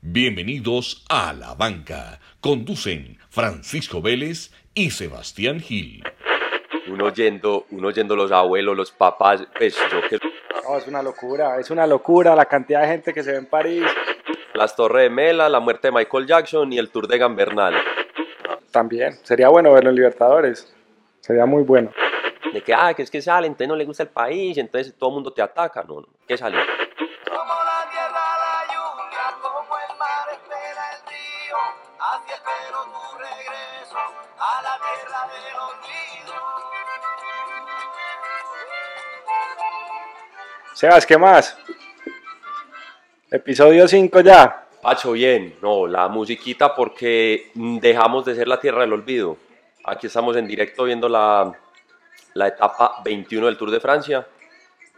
[0.00, 2.20] Bienvenidos a La Banca.
[2.40, 6.04] Conducen Francisco Vélez y Sebastián Gil.
[6.86, 10.24] Uno oyendo, uno oyendo los abuelos, los papás, pues yo que...
[10.62, 13.46] No, es una locura, es una locura la cantidad de gente que se ve en
[13.46, 13.82] París.
[14.54, 17.74] Las Torres de Mela, la muerte de Michael Jackson y el Tour de Gambernal.
[18.70, 20.72] También, sería bueno verlo en Libertadores.
[21.18, 21.90] Sería muy bueno.
[22.52, 25.10] De que, ah, que es que sale, entonces no le gusta el país, entonces todo
[25.10, 25.82] el mundo te ataca.
[25.82, 26.60] No, no, ¿qué salió?
[40.78, 41.58] Sebas, ¿qué más?
[43.32, 44.64] Episodio 5 ya.
[44.80, 49.38] Pacho, bien, no, la musiquita porque dejamos de ser la tierra del olvido.
[49.82, 51.52] Aquí estamos en directo viendo la,
[52.34, 54.24] la etapa 21 del Tour de Francia,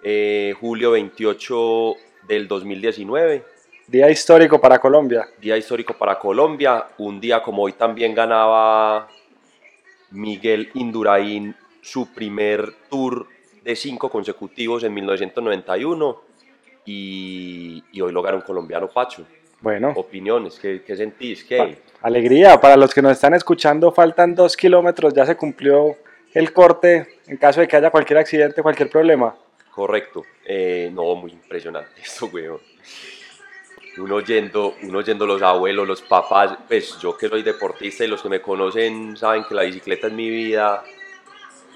[0.03, 1.95] eh, julio 28
[2.29, 3.45] del 2019,
[3.87, 5.31] Día histórico para Colombia.
[5.41, 6.89] día histórico para Colombia.
[6.99, 9.09] Un día como hoy también ganaba
[10.11, 16.21] Miguel Indurain su primer Tour de cinco consecutivos en 1991
[16.87, 19.25] y, y hoy lo ganó un colombiano Pacho.
[19.61, 21.45] Bueno, Opiniones, ¿qué, qué sentís?
[21.45, 21.79] ¿Qué?
[22.03, 22.61] alegría.
[22.61, 25.15] Para los que nos están escuchando, faltan dos kilómetros.
[25.15, 25.97] Ya se cumplió
[26.33, 29.35] el corte en caso de que haya cualquier accidente, cualquier problema.
[29.71, 30.25] Correcto.
[30.45, 32.61] Eh, no, muy impresionante esto, weón.
[33.99, 38.23] Uno oyendo, uno oyendo los abuelos, los papás, pues yo que soy deportista y los
[38.23, 40.83] que me conocen saben que la bicicleta es mi vida.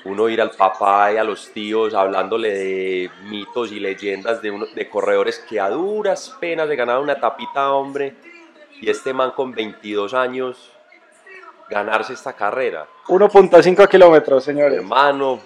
[0.05, 4.67] Uno ir al papá y a los tíos hablándole de mitos y leyendas de, uno,
[4.67, 8.15] de corredores que a duras penas de ganar una tapita, hombre.
[8.81, 10.71] Y este man con 22 años
[11.69, 12.87] ganarse esta carrera.
[13.09, 14.79] 1.5 kilómetros, señores.
[14.79, 15.41] Hermano,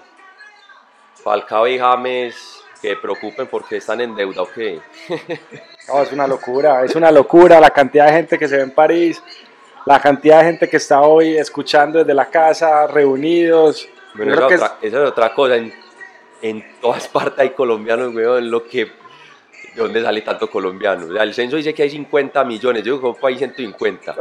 [1.22, 4.80] Falcao y James, que preocupen porque están en deuda o qué.
[5.88, 8.72] No, es una locura, es una locura la cantidad de gente que se ve en
[8.72, 9.22] París,
[9.86, 13.88] la cantidad de gente que está hoy escuchando desde la casa, reunidos.
[14.18, 15.56] Bueno, esa, es otra, esa es otra cosa.
[15.56, 15.72] En,
[16.42, 18.50] en todas partes hay colombianos, weón.
[18.50, 18.84] Lo que,
[19.74, 21.06] ¿De dónde sale tanto colombiano?
[21.06, 22.82] O sea, el censo dice que hay 50 millones.
[22.82, 24.16] Yo digo, ¿cómo hay 150?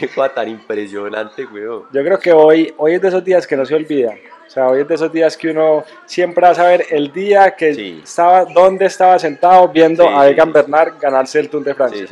[0.00, 1.84] Qué cosa tan impresionante, weón.
[1.92, 4.14] Yo creo que hoy, hoy es de esos días que no se olvida.
[4.46, 7.56] O sea, hoy es de esos días que uno siempre va a saber el día
[7.56, 8.00] que Sí.
[8.04, 10.52] estaba, dónde estaba sentado viendo Sí, a Egan sí.
[10.52, 12.06] Bernard ganarse el Tour de Francia.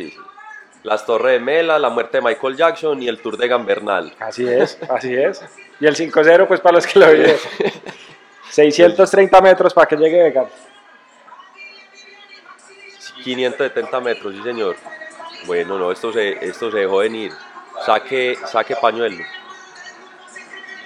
[0.83, 4.13] Las Torres de Mela, la muerte de Michael Jackson y el Tour de Gambernal.
[4.19, 5.45] Así es, así es.
[5.83, 7.37] Y el 5-0, pues para los que lo viven.
[8.51, 10.47] 630 metros para que llegue Egan.
[13.25, 14.77] 570 metros, sí señor.
[15.45, 17.33] Bueno, no, esto se, esto se dejó venir.
[17.85, 19.25] Saque, saque pañuelo.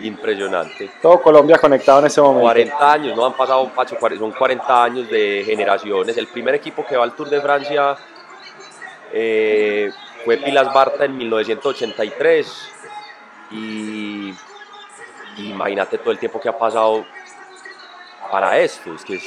[0.01, 0.91] Impresionante.
[1.03, 2.45] Todo Colombia conectado en este momento.
[2.45, 6.17] 40 años, no han pasado, Pacho, son 40 años de generaciones.
[6.17, 7.99] El primer equipo que va al Tour de Francia
[9.13, 9.91] eh,
[10.25, 12.71] fue Pilas Barta en 1983.
[13.51, 14.35] Y,
[15.37, 17.05] y imagínate todo el tiempo que ha pasado
[18.31, 18.95] para esto.
[18.95, 19.25] Es que es,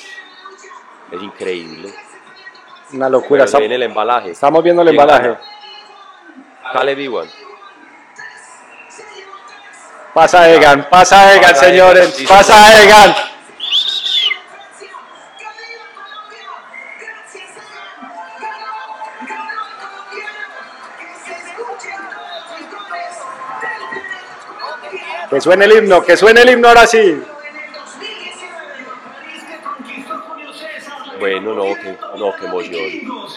[1.12, 1.94] es increíble.
[2.94, 3.46] Una locura.
[3.46, 4.32] Estamos, el embalaje.
[4.32, 5.38] estamos viendo el ¿Quién embalaje.
[6.74, 7.30] Caleb Ewan.
[10.14, 12.26] Pasa Egan, pasa Egan, señores.
[12.28, 13.29] Pasa Egan.
[25.30, 27.22] Que suene el himno, que suene el himno ahora sí.
[31.20, 33.30] Bueno, no, qué, no, qué emoción.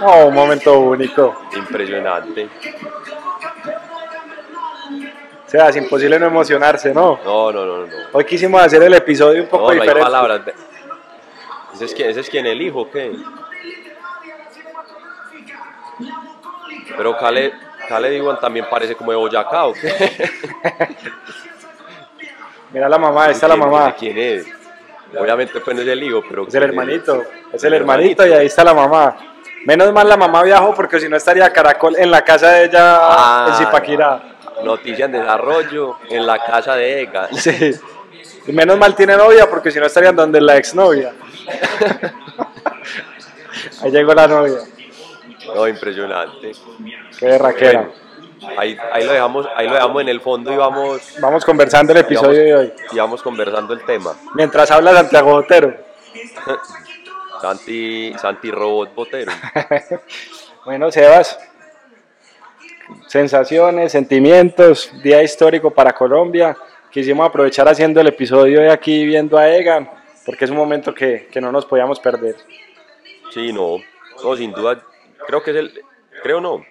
[0.00, 1.42] No, un momento único.
[1.54, 2.48] Impresionante.
[5.46, 7.20] O sea, es imposible no emocionarse, ¿no?
[7.24, 7.92] No, no, no, no.
[8.12, 10.02] Hoy quisimos hacer el episodio un poco No, no hay diferente.
[10.02, 10.40] palabras.
[11.74, 13.12] ¿Ese es, quién, ¿Ese es quién el hijo qué?
[16.96, 17.52] Pero Caleb,
[17.88, 19.92] Caleb Ewan también parece como de Boyacá o qué.
[22.72, 23.94] Mira la mamá, ahí está la ¿Quién- mamá.
[23.98, 24.46] ¿Quién es?
[25.18, 26.46] Obviamente pues no es el hijo, pero...
[26.46, 27.22] Es el ¿quién hermanito,
[27.52, 28.26] es el El hermanito hermanito.
[28.26, 29.16] y ahí está la mamá.
[29.64, 32.98] Menos mal la mamá viajó porque si no estaría Caracol en la casa de ella
[33.00, 34.22] Ah, en Zipaquirá.
[34.64, 37.28] Noticia en desarrollo en la casa de Egan.
[37.34, 37.72] Sí.
[38.46, 41.12] Y menos mal tiene novia porque si no estarían donde la exnovia.
[43.82, 44.58] Ahí llegó la novia.
[45.54, 46.52] No, impresionante.
[47.18, 47.90] Qué raquera.
[48.40, 51.92] Bueno, ahí, ahí lo dejamos, ahí lo dejamos en el fondo y vamos, Vamos conversando
[51.92, 52.72] el episodio vamos, de hoy.
[52.92, 54.14] y vamos conversando el tema.
[54.34, 55.74] Mientras habla Santiago Botero.
[57.40, 59.32] Santi, Santi Robot Botero.
[60.64, 61.38] Bueno, Sebas,
[63.06, 66.58] sensaciones, sentimientos, día histórico para Colombia.
[66.90, 69.88] Quisimos aprovechar haciendo el episodio de aquí viendo a Egan,
[70.26, 72.36] porque es un momento que, que no nos podíamos perder.
[73.32, 73.76] Sí, no,
[74.22, 74.78] no, sin duda,
[75.26, 75.84] creo que es el,
[76.22, 76.64] creo no.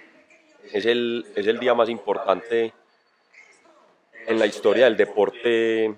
[0.72, 2.74] Es el, es el día más importante
[4.28, 5.96] en la historia del deporte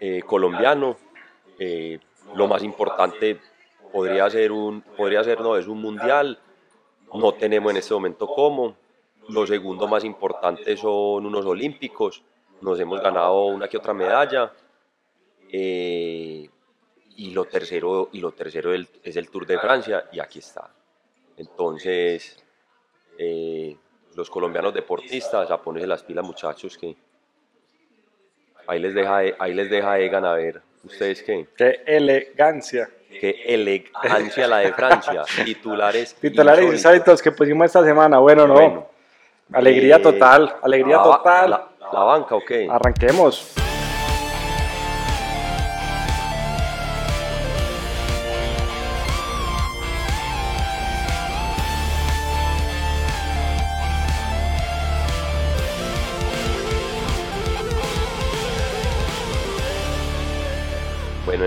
[0.00, 0.96] eh, colombiano.
[1.58, 1.98] Eh,
[2.34, 3.38] lo más importante
[3.92, 6.38] podría ser un, podría ser, no, es un mundial.
[7.14, 8.76] No tenemos en este momento cómo.
[9.28, 12.22] Lo segundo más importante son unos olímpicos.
[12.60, 14.52] Nos hemos ganado una que otra medalla.
[15.48, 16.50] Eh,
[17.16, 20.68] y lo tercero, y lo tercero es el Tour de Francia y aquí está.
[21.36, 22.36] Entonces,
[23.18, 23.76] eh,
[24.16, 26.96] los colombianos deportistas, a ponerse las pilas muchachos que
[28.66, 32.88] ahí les deja, ahí les deja Egan a ver, ustedes qué, Qué elegancia.
[33.20, 36.14] qué elegancia la de Francia, titulares.
[36.14, 37.20] Titulares insólitos.
[37.22, 38.18] que pusimos esta semana.
[38.18, 38.54] Bueno, no.
[38.54, 38.86] Bueno,
[39.52, 40.56] alegría eh, total.
[40.62, 41.50] Alegría la ba- total.
[41.50, 42.68] La, la banca, ¿o qué?
[42.70, 43.54] Arranquemos.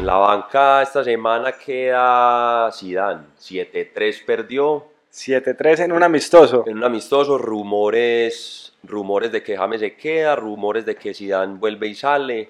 [0.07, 6.63] La banca esta semana queda Zidane, 7-3 perdió, 7-3 en un amistoso.
[6.65, 11.87] en un amistoso, rumores, rumores de que James se queda, rumores de que Zidane vuelve
[11.87, 12.49] y sale,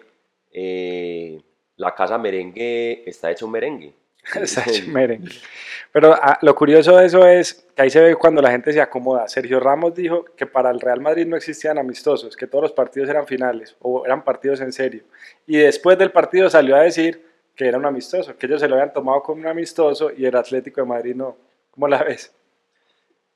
[0.52, 1.42] eh,
[1.78, 3.92] la casa merengue está hecha un merengue.
[4.36, 5.32] Está hecho merengue.
[5.94, 8.82] Pero ah, lo curioso de eso es que ahí se ve cuando la gente se
[8.82, 9.28] acomoda.
[9.30, 13.10] Sergio Ramos dijo que para el Real Madrid no existían amistosos, que todos los partidos
[13.10, 15.04] eran finales o eran partidos en serio.
[15.48, 17.27] Y después del partido salió a decir
[17.58, 20.36] que era un amistoso, que ellos se lo habían tomado como un amistoso y el
[20.36, 21.36] Atlético de Madrid no.
[21.72, 22.32] ¿Cómo la ves?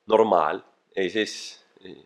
[0.06, 0.64] Normal,
[0.94, 2.06] ese es, eh,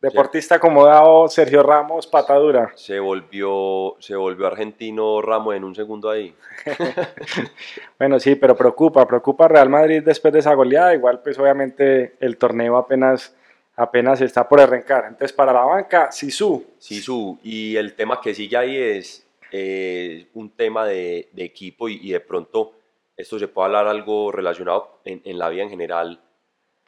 [0.00, 2.70] Deportista acomodado, Sergio Ramos, patadura.
[2.76, 6.32] se volvió, se volvió argentino Ramos en un segundo ahí.
[7.98, 10.94] Bueno, sí, pero preocupa, preocupa Real Madrid después de esa goleada.
[10.94, 13.34] Igual, pues obviamente el torneo apenas,
[13.74, 15.06] apenas está por arrancar.
[15.06, 16.64] Entonces, para la banca, Sisu.
[16.78, 21.98] Sisu, y el tema que sigue ahí es eh, un tema de, de equipo y,
[22.02, 22.72] y de pronto
[23.16, 26.20] esto se puede hablar algo relacionado en, en la vida en general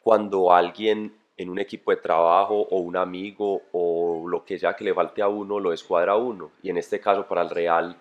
[0.01, 4.83] cuando alguien en un equipo de trabajo o un amigo o lo que sea que
[4.83, 6.51] le falte a uno lo escuadra a uno.
[6.61, 7.95] Y en este caso para el Real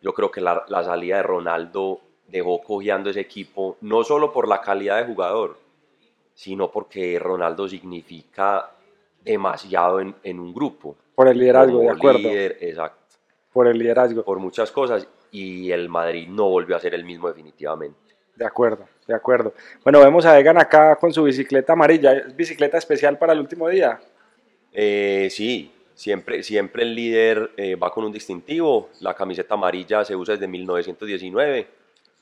[0.00, 4.46] yo creo que la, la salida de Ronaldo dejó cojeando ese equipo no solo por
[4.46, 5.68] la calidad de jugador
[6.38, 8.70] sino porque Ronaldo significa
[9.24, 10.94] demasiado en, en un grupo.
[11.16, 12.20] Por el liderazgo, de acuerdo.
[12.20, 13.07] líder, exacto,
[13.52, 17.28] Por el liderazgo, por muchas cosas y el Madrid no volvió a ser el mismo
[17.28, 17.98] definitivamente.
[18.36, 19.52] de acuerdo, de acuerdo.
[19.82, 22.12] Bueno, vemos a Egan acá con su bicicleta amarilla.
[22.12, 23.98] ¿Es bicicleta especial para el último día?
[24.72, 30.14] Eh, sí, siempre, siempre el líder eh, va con un distintivo, la camiseta amarilla se
[30.14, 31.66] usa desde 1919,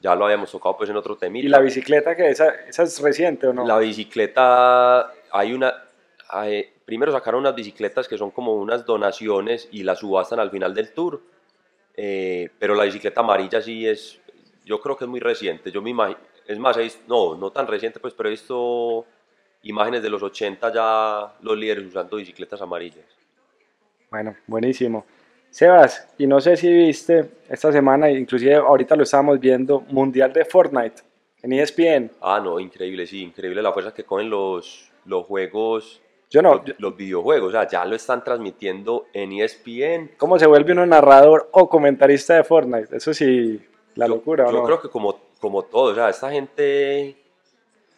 [0.00, 1.46] ya lo habíamos tocado pues en otro temita.
[1.46, 3.66] ¿Y la bicicleta que esa, esa es reciente o no?
[3.66, 5.85] La bicicleta, hay una,
[6.28, 10.74] hay- primero sacaron unas bicicletas que son como unas donaciones y las subastan al final
[10.74, 11.20] del tour,
[11.96, 14.20] eh, pero la bicicleta amarilla sí es,
[14.64, 17.66] yo creo que es muy reciente, yo me imagino, es más, visto- no, no tan
[17.66, 19.04] reciente pues, pero he visto
[19.62, 23.04] imágenes de los 80 ya los líderes usando bicicletas amarillas.
[24.10, 25.04] Bueno, buenísimo.
[25.50, 30.44] Sebas, y no sé si viste esta semana, inclusive ahorita lo estábamos viendo, Mundial de
[30.44, 31.02] Fortnite
[31.42, 32.10] en ESPN.
[32.20, 36.00] Ah, no, increíble, sí, increíble la fuerza que cogen los, los juegos,
[36.30, 40.46] Yo no, los, los videojuegos, o sea, ya lo están transmitiendo en ESPN, ¿cómo se
[40.46, 42.96] vuelve uno narrador o comentarista de Fortnite?
[42.96, 43.60] Eso sí,
[43.94, 44.64] la locura, ¿o Yo no?
[44.64, 47.16] creo que como, como todo, o sea, esta gente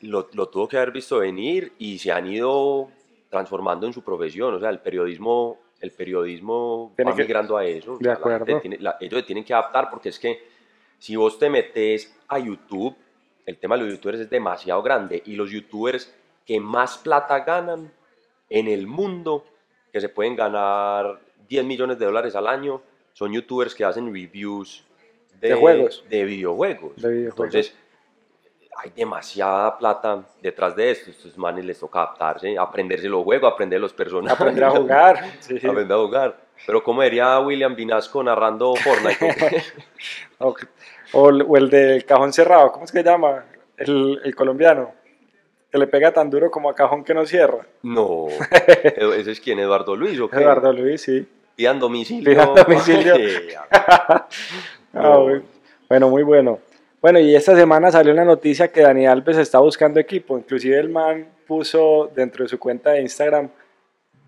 [0.03, 2.89] lo, lo tuvo que haber visto venir y se han ido
[3.31, 7.65] transformando en su profesión, o sea, el periodismo, el periodismo Tiene va que- migrando a
[7.65, 7.95] eso.
[7.95, 8.61] o de sea, la acuerdo.
[8.61, 10.47] tiene- la- ellos tienen que adaptar porque es que
[10.99, 12.95] si vos te metes a YouTube,
[13.47, 16.15] el tema de los youtubers es demasiado grande y los youtubers
[16.45, 17.91] que más plata ganan
[18.51, 19.45] en el mundo,
[19.93, 24.85] que se pueden ganar 10 millones de dólares al año, son youtubers que hacen reviews
[25.41, 26.05] De juegos.
[26.09, 26.97] de videojuegos.
[26.97, 27.55] De videojuegos.
[27.55, 27.77] Entonces,
[28.77, 31.11] hay demasiada plata detrás de esto.
[31.11, 34.39] Estos manes les toca adaptarse, aprenderse los juegos, aprender los personajes.
[34.39, 35.25] Aprender a jugar.
[35.41, 35.57] sí.
[35.57, 36.37] aprender a jugar.
[36.67, 39.63] Pero como diría William Vinasco narrando Fortnite.
[41.13, 43.47] O, o el del cajón cerrado, ¿cómo es que se llama?
[43.79, 44.93] El, el colombiano,
[45.71, 47.67] que le pega tan duro como a cajón que no cierra.
[47.83, 48.29] no.
[49.17, 49.59] ¿Ese es quién?
[49.59, 50.37] ¿Eduardo Luis o qué?
[50.37, 51.27] Eduardo Luis, sí.
[51.57, 52.31] Pidan domicilio.
[52.31, 53.15] Pidan domicilio.
[54.91, 55.27] No.
[55.89, 56.59] bueno, muy bueno.
[57.01, 60.37] Bueno, y esta semana salió una noticia que Dani Alves está buscando equipo.
[60.39, 63.51] Inclusive el man puso dentro de su cuenta de Instagram,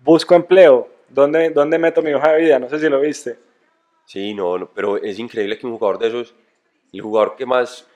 [0.03, 0.87] busco empleo.
[1.09, 2.59] ¿Dónde, ¿Dónde meto mi hoja de vida?
[2.59, 3.37] No sé si lo viste.
[4.05, 6.35] Sí, no, no, pero es increíble que un jugador de esos,
[6.93, 7.87] el jugador que más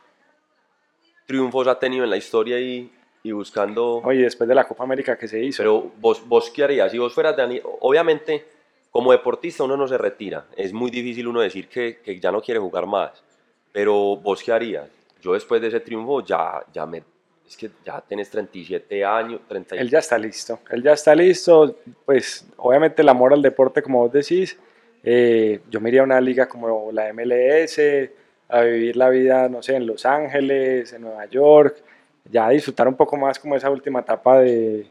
[1.27, 2.91] triunfos ha tenido en la historia y
[3.25, 4.01] y buscando...
[4.03, 5.63] Oye, después de la Copa América que se hizo.
[5.63, 8.45] Pero vos, vos qué harías si vos fueras Dani, obviamente
[8.91, 12.39] como deportista uno no se retira, es muy difícil uno decir que, que ya no
[12.39, 13.23] quiere jugar más,
[13.73, 14.87] pero vos qué harías?
[15.21, 17.03] Yo después de ese triunfo ya, ya me,
[17.45, 21.77] es que ya tenés 37 años, 30 Él ya está listo, él ya está listo,
[22.05, 24.57] pues obviamente el amor al deporte como vos decís,
[25.03, 27.79] eh, yo me iría a una liga como la MLS,
[28.49, 31.83] a vivir la vida, no sé, en Los Ángeles, en Nueva York,
[32.29, 34.87] ya disfrutar un poco más como esa última etapa de,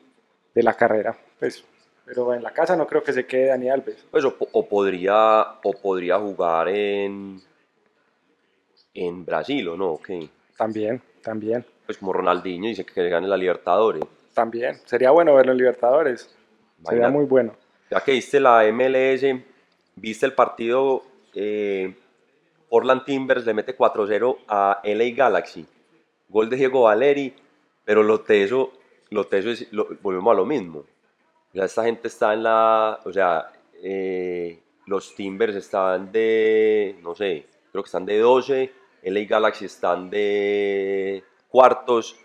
[0.54, 1.64] de la carrera, pues
[2.04, 4.06] pero en la casa no creo que se quede Dani Alves.
[4.10, 7.40] Pues o, o podría, o podría jugar en,
[8.92, 9.92] en Brasil, ¿o no?
[9.92, 10.30] Okay.
[10.56, 11.64] También, también.
[11.86, 14.02] Pues como Ronaldinho dice que gane la Libertadores.
[14.34, 16.22] También, sería bueno verlo en Libertadores.
[16.22, 17.12] Sería Imagínate.
[17.12, 17.56] muy bueno.
[17.90, 19.24] Ya que viste la MLS,
[19.96, 21.02] viste el partido
[21.34, 21.94] eh,
[22.68, 25.66] Portland Timbers le mete 4-0 a LA Galaxy.
[26.28, 27.32] Gol de Diego Valeri,
[27.84, 28.72] pero lo teso,
[29.10, 30.78] lo teso es, lo- volvemos a lo mismo.
[30.80, 33.52] O sea, esta gente está en la, o sea,
[33.82, 40.10] eh, los Timbers están de, no sé, creo que están de 12, LA Galaxy están
[40.10, 42.16] de cuartos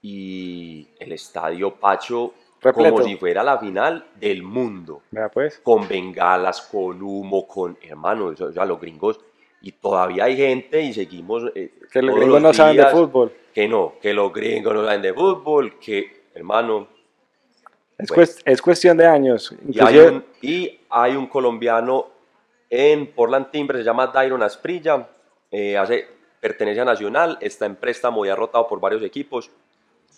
[0.00, 2.90] y el estadio Pacho Repleto.
[2.96, 5.58] como si fuera la final del mundo Vea pues.
[5.60, 9.20] con bengalas, con humo, con hermanos, o sea, los gringos,
[9.60, 11.44] y todavía hay gente y seguimos.
[11.54, 13.32] eh, Que los gringos no saben de fútbol.
[13.54, 16.88] Que no, que los gringos no saben de fútbol, que, hermano,
[17.98, 18.22] Es, Bueno.
[18.24, 19.54] cuest- es cuestión de años.
[19.68, 22.06] y hay, un, y hay un colombiano
[22.70, 25.06] en Portland Timbers, se llama Dairon Asprilla,
[25.50, 26.08] eh, hace,
[26.40, 29.50] pertenece a Nacional, está en préstamo y ha rotado por varios equipos,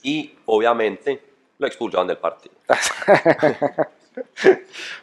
[0.03, 1.21] y obviamente
[1.59, 2.55] lo expulsaron del partido.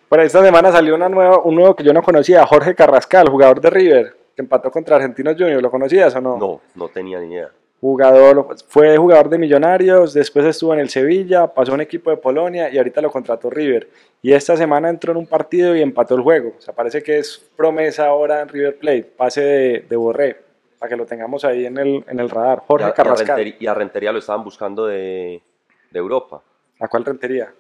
[0.09, 3.59] por esta semana salió una nueva, un nuevo que yo no conocía, Jorge Carrascal, jugador
[3.61, 5.62] de River, que empató contra Argentinos Juniors.
[5.62, 6.38] ¿Lo conocías o no?
[6.38, 7.51] No, no tenía ni idea.
[7.79, 12.17] Jugador, fue jugador de Millonarios, después estuvo en el Sevilla, pasó a un equipo de
[12.17, 13.89] Polonia y ahorita lo contrató River.
[14.21, 16.53] Y esta semana entró en un partido y empató el juego.
[16.57, 20.38] O sea, parece que es promesa ahora en River Plate, pase de, de Borré,
[20.77, 22.60] para que lo tengamos ahí en el, en el radar.
[22.63, 23.27] Y Jorge y a Carrascal.
[23.27, 25.41] Rentería, y a Rentería lo estaban buscando de,
[25.89, 26.43] de Europa.
[26.79, 27.51] ¿A cuál rentería?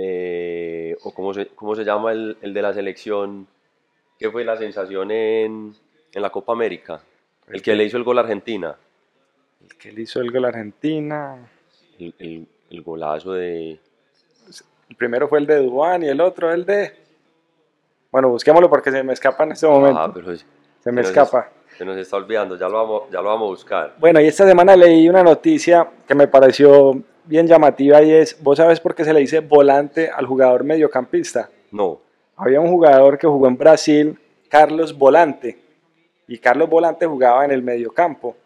[0.00, 3.48] eh, o cómo se, cómo se llama el, el de la selección,
[4.18, 5.74] que fue la sensación en,
[6.12, 7.00] en la Copa América,
[7.48, 8.76] el que le hizo el gol a Argentina,
[9.62, 11.36] El que le hizo el gol a Argentina.
[11.98, 13.78] el, el- el golazo de...
[14.90, 16.92] El primero fue el de Dubán y el otro el de...
[18.12, 19.98] Bueno, busquémoslo porque se me escapa en este momento.
[19.98, 20.44] Ah, pero es-
[20.80, 21.50] se me escapa.
[21.70, 23.94] es- se nos está olvidando, ya lo, vamos, ya lo vamos a buscar.
[23.98, 28.56] Bueno, y esta semana leí una noticia que me pareció bien llamativa y es, ¿vos
[28.58, 31.48] sabes por qué se le dice volante al jugador mediocampista?
[31.70, 32.00] No,
[32.36, 35.58] Había un jugador que jugó en Brasil, Carlos Volante,
[36.28, 38.36] y Carlos Volante jugaba en el mediocampo.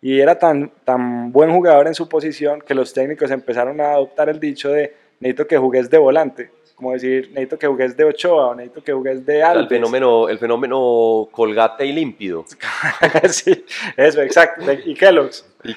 [0.00, 4.28] Y era tan, tan buen jugador en su posición que los técnicos empezaron a adoptar
[4.28, 6.50] el dicho de necesito que jugues de volante.
[6.74, 9.62] Como decir, necesito que jugues de Ochoa o necesito que jugues de Alves.
[9.62, 12.44] el fenómeno, el fenómeno colgate y límpido.
[13.28, 13.64] sí,
[13.96, 14.64] eso, exacto.
[14.84, 15.46] Y Kellogg's.
[15.62, 15.76] ¿Y?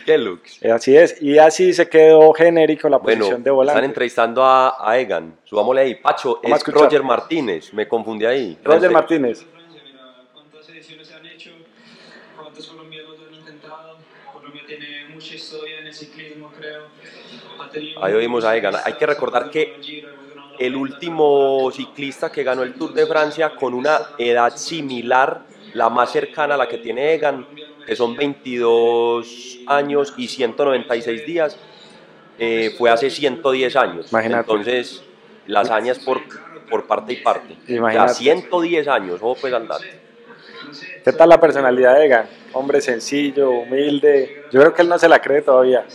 [0.61, 1.21] Eh, Así es.
[1.21, 3.85] Y así se quedó genérico la Bueno, posición de están volante.
[3.85, 5.35] entrevistando a, a Egan.
[5.43, 5.95] Subámosle ahí.
[5.95, 6.73] Pacho, Vamos es.
[6.73, 7.71] Roger Martínez.
[7.73, 8.57] Me confundí ahí.
[8.63, 9.45] Roger Martínez.
[10.95, 11.51] Mira, ¿cuántas ediciones se han hecho?
[12.35, 13.97] ¿Cuántos colombianos lo han intentado?
[14.33, 16.87] Colombia tiene mucha historia en el ciclismo, creo.
[18.01, 18.75] Ahí oímos a Egan.
[18.83, 20.05] Hay que recordar que
[20.59, 25.41] el último ciclista que ganó el Tour de Francia con una edad similar,
[25.73, 27.47] la más cercana a la que tiene Egan,
[27.85, 31.57] que son 22 años y 196 días,
[32.37, 34.11] eh, fue hace 110 años.
[34.11, 34.51] Imagínate.
[34.51, 35.03] Entonces,
[35.47, 36.21] las hazañas por,
[36.69, 37.53] por parte y parte.
[37.63, 38.13] O sea, Imagínate.
[38.13, 39.83] 110 años, ojo pues al dato.
[41.05, 42.25] ¿Qué tal la personalidad de Egan?
[42.53, 44.45] Hombre sencillo, humilde.
[44.51, 45.85] Yo creo que él no se la cree todavía.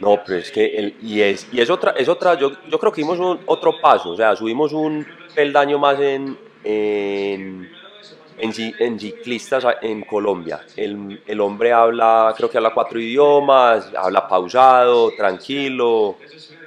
[0.00, 2.90] No, pero es que el, y es y es otra es otra yo, yo creo
[2.90, 7.70] que dimos un, otro paso, o sea, subimos un peldaño más en en,
[8.36, 10.60] en, en ciclistas en Colombia.
[10.76, 16.16] El, el hombre habla, creo que habla cuatro idiomas, habla pausado, tranquilo,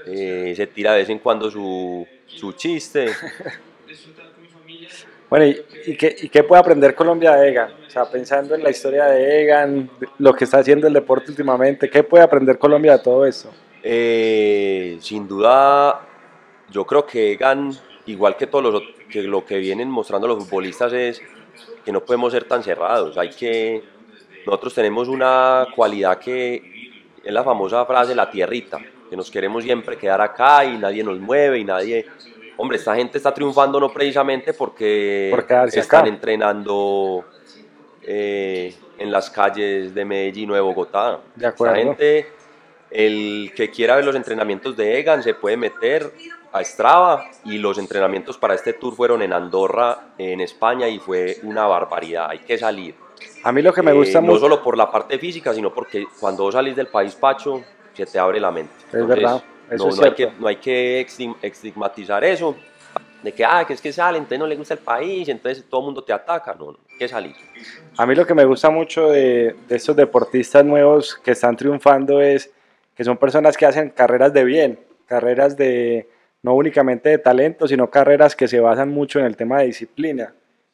[0.06, 3.08] eh, se tira de vez en cuando su, su chiste.
[5.36, 7.74] Bueno, ¿y, y qué, y qué puede aprender Colombia de Egan?
[7.86, 9.90] O sea, pensando en la historia de Egan,
[10.20, 13.52] lo que está haciendo el deporte últimamente, ¿qué puede aprender Colombia de todo esto?
[13.84, 16.08] Eh, sin duda,
[16.72, 17.74] yo creo que Egan,
[18.06, 21.22] igual que todos los que lo que vienen mostrando los futbolistas es
[21.84, 23.18] que no podemos ser tan cerrados.
[23.18, 23.84] Hay que
[24.46, 29.98] nosotros tenemos una cualidad que es la famosa frase la tierrita, que nos queremos siempre
[29.98, 32.06] quedar acá y nadie nos mueve y nadie.
[32.58, 36.10] Hombre, esta gente está triunfando no precisamente porque Por quedarse están acá.
[36.10, 37.26] entrenando
[38.02, 41.20] eh, en las calles de Medellín o de Bogotá.
[41.36, 41.76] De acuerdo.
[41.76, 42.28] Esta gente
[42.92, 46.12] el que quiera ver los entrenamientos de Egan se puede meter
[46.54, 51.38] a Strava y los entrenamientos para este tour fueron en Andorra, en España y fue
[51.44, 52.96] una barbaridad, hay que salir.
[53.44, 54.40] A mí lo que me Eh, gusta no mucho...
[54.40, 57.62] solo por la parte física, sino porque cuando vos salís del país pacho,
[57.94, 58.74] se te abre la mente.
[58.94, 62.56] Es verdad, eso no, es no hay que, no hay que estig- estigmatizar eso,
[63.24, 65.82] de que, ah, que es que sale, entonces no le gusta el país, entonces todo
[65.82, 66.54] el mundo te ataca.
[66.54, 67.36] No, no, hay que salir.
[67.98, 72.22] A mí lo que me gusta mucho de, de estos deportistas nuevos que están triunfando
[72.22, 72.52] es
[72.96, 76.08] que son personas que hacen carreras de bien, carreras de
[76.44, 80.34] no únicamente de talento, sino carreras que se basan mucho en el tema de disciplina.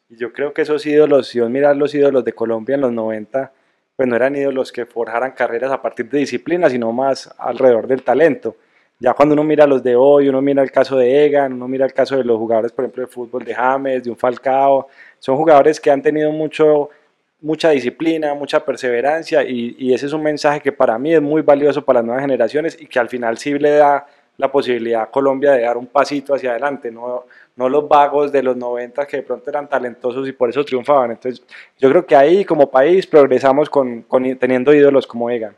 [0.09, 2.91] Y yo creo que esos ídolos, si vos miras los ídolos de Colombia en los
[2.91, 3.53] 90,
[3.95, 8.03] pues no eran ídolos que forjaran carreras a partir de disciplina, sino más alrededor del
[8.03, 8.57] talento.
[9.01, 11.85] Ya cuando uno mira los de hoy, uno mira el caso de Egan, uno mira
[11.87, 15.37] el caso de los jugadores, por ejemplo, de fútbol de James, de un Falcao, son
[15.37, 16.91] jugadores que han tenido mucho,
[17.41, 21.83] mucha disciplina, mucha perseverancia y, ese es un mensaje que para mí es muy valioso
[21.83, 24.05] para las nuevas generaciones y que al final sí le da
[24.37, 28.43] la posibilidad a Colombia de dar un pasito hacia adelante, no, no los vagos de
[28.43, 31.09] los 90 que de pronto eran talentosos y por eso triunfaban.
[31.11, 31.43] Entonces
[31.79, 34.05] yo creo que ahí como país progresamos con-
[34.39, 35.55] teniendo ídolos como Egan.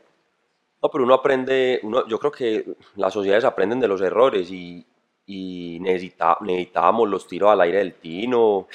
[0.83, 2.65] No, pero uno aprende, uno, yo creo que
[2.97, 4.85] las sociedades aprenden de los errores y,
[5.25, 8.67] y necesita- necesitábamos los tiros al aire del Tino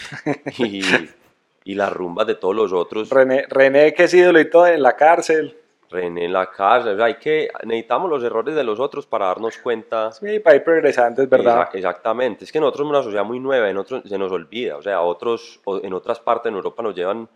[0.58, 0.80] y,
[1.64, 3.10] y las rumbas de todos los otros.
[3.10, 5.54] René, René que es ídolo y todo en la cárcel,
[5.90, 9.26] René en la casa, o sea, hay que, necesitamos los errores de los otros para
[9.26, 10.10] darnos cuenta.
[10.12, 11.68] sí, para ir progresando, es verdad.
[11.68, 14.76] Exa- Exactamente, es que nosotros somos una sociedad muy nueva, en otros se nos olvida,
[14.78, 17.28] o sea, otros, en otras partes en Europa nos llevan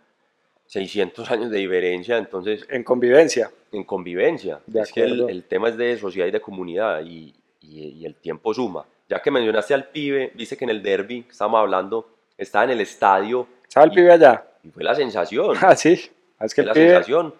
[0.73, 3.51] 600 años de diferencia, entonces En convivencia.
[3.71, 4.59] en convivencia.
[4.65, 8.05] De es que el, el tema es de sociedad y de comunidad y, y- y
[8.05, 8.83] el tiempo suma.
[9.07, 12.81] Ya que mencionaste al pibe, dice que en el derby, estábamos hablando, estaba en el
[12.81, 14.43] estadio ¿Sabe el y- pibe allá?
[14.63, 15.55] y fue la sensación.
[15.61, 16.09] Ah, sí.
[16.39, 17.33] Es que fue el la pibe, sensación.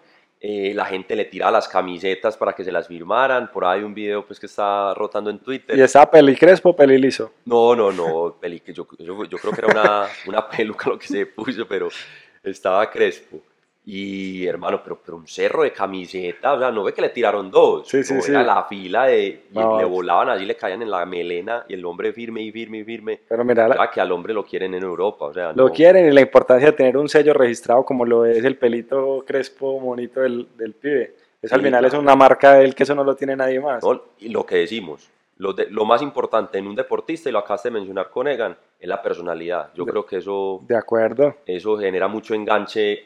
[0.46, 3.50] Eh, la gente le tiraba las camisetas para que se las firmaran.
[3.50, 5.76] Por ahí hay un video pues, que está rotando en Twitter.
[5.76, 7.32] y estaba peli crespo, peli liso.
[7.46, 11.06] No, no, no, peli, yo, yo, yo creo que era una, una peluca lo que
[11.08, 11.88] se puso, pero
[12.44, 13.38] estaba crespo.
[13.86, 17.50] Y hermano, pero, pero un cerro de camiseta, o sea, no ve que le tiraron
[17.50, 17.86] dos.
[17.86, 18.30] Sí, sí, no, sí.
[18.30, 19.42] Era la fila de.
[19.52, 19.76] Y No.
[19.78, 22.84] le volaban allí, le caían en la melena y el hombre firme y firme y
[22.84, 23.20] firme.
[23.28, 25.52] Pero mira, la- que al hombre lo quieren en Europa, o sea.
[25.52, 25.72] lo no.
[25.72, 29.78] quieren y la importancia de tener un sello registrado como lo es el pelito crespo
[29.78, 31.14] bonito del, del pibe.
[31.42, 32.02] Eso al Sí, final es claro.
[32.02, 33.84] una marca de él que eso no lo tiene nadie más.
[34.18, 37.68] Y lo que decimos, lo, de- lo más importante en un deportista, y lo acabaste
[37.68, 39.70] de mencionar con Egan, es la personalidad.
[39.74, 41.36] Yo De- creo que eso, De acuerdo.
[41.46, 43.04] eso genera mucho enganche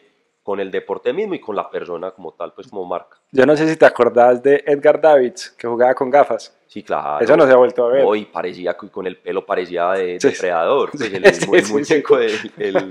[0.49, 3.19] con el deporte mismo y con la persona como tal, pues como marca.
[3.33, 6.57] Yo no sé si te acordás de Edgar Davids, que jugaba con gafas.
[6.67, 7.23] Sí, claro.
[7.23, 8.03] Eso no se ha vuelto a ver.
[8.07, 10.29] Hoy parecía que con el pelo parecía de Sí.
[10.29, 10.91] depredador.
[10.93, 12.89] Pues el, Sí, el sí, muñeco del el,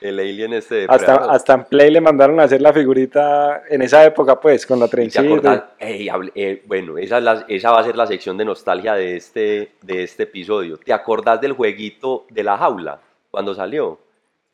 [0.00, 1.34] el alien este de Hasta, depredador.
[1.34, 4.86] hasta en Play le mandaron a hacer la figurita en esa época, pues, con la
[4.86, 5.22] ¿Y te trencita.
[5.22, 5.62] acordás?
[5.80, 8.94] Ey, hable- eh, bueno, esa, es la- esa va a ser la sección de nostalgia
[8.94, 10.76] de este, de este episodio.
[10.78, 13.00] ¿Te acordás del jueguito de la jaula
[13.32, 13.98] cuando salió?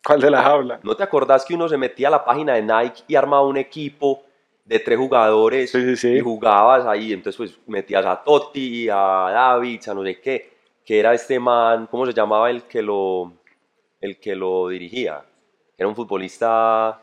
[0.07, 0.81] ¿Cuál de la jaula?
[0.83, 3.57] ¿No te acordás que uno se metía a la página de Nike y armaba un
[3.57, 4.23] equipo
[4.65, 6.09] de tres jugadores Sí, sí, sí.
[6.17, 7.13] y jugabas ahí?
[7.13, 8.95] Entonces, pues metías a Totti, a
[9.33, 10.53] David, a no sé qué,
[10.85, 13.33] que era este man, ¿cómo se llamaba el que lo,
[14.01, 15.25] el que lo dirigía?
[15.77, 17.01] Era un futbolista,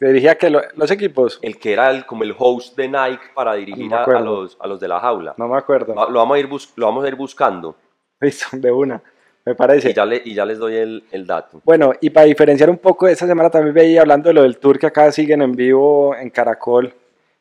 [0.00, 1.38] dirigía que lo- los equipos.
[1.42, 4.78] el que era el, como el host de Nike para dirigir a, los, a los
[4.80, 5.34] de la jaula.
[5.36, 5.94] No me acuerdo.
[5.94, 7.74] Lo, vamos a ir bus- lo vamos a ir buscando
[8.20, 9.02] Listo, de una.
[9.46, 9.90] Me parece.
[9.90, 11.60] y ya, le- y ya les doy el, el dato.
[11.64, 14.78] Bueno, y para diferenciar un poco, esta semana también veía hablando de lo del tour
[14.78, 16.94] que acá siguen en vivo en Caracol,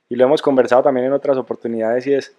[0.10, 2.34] y lo hemos conversado también en otras oportunidades, y es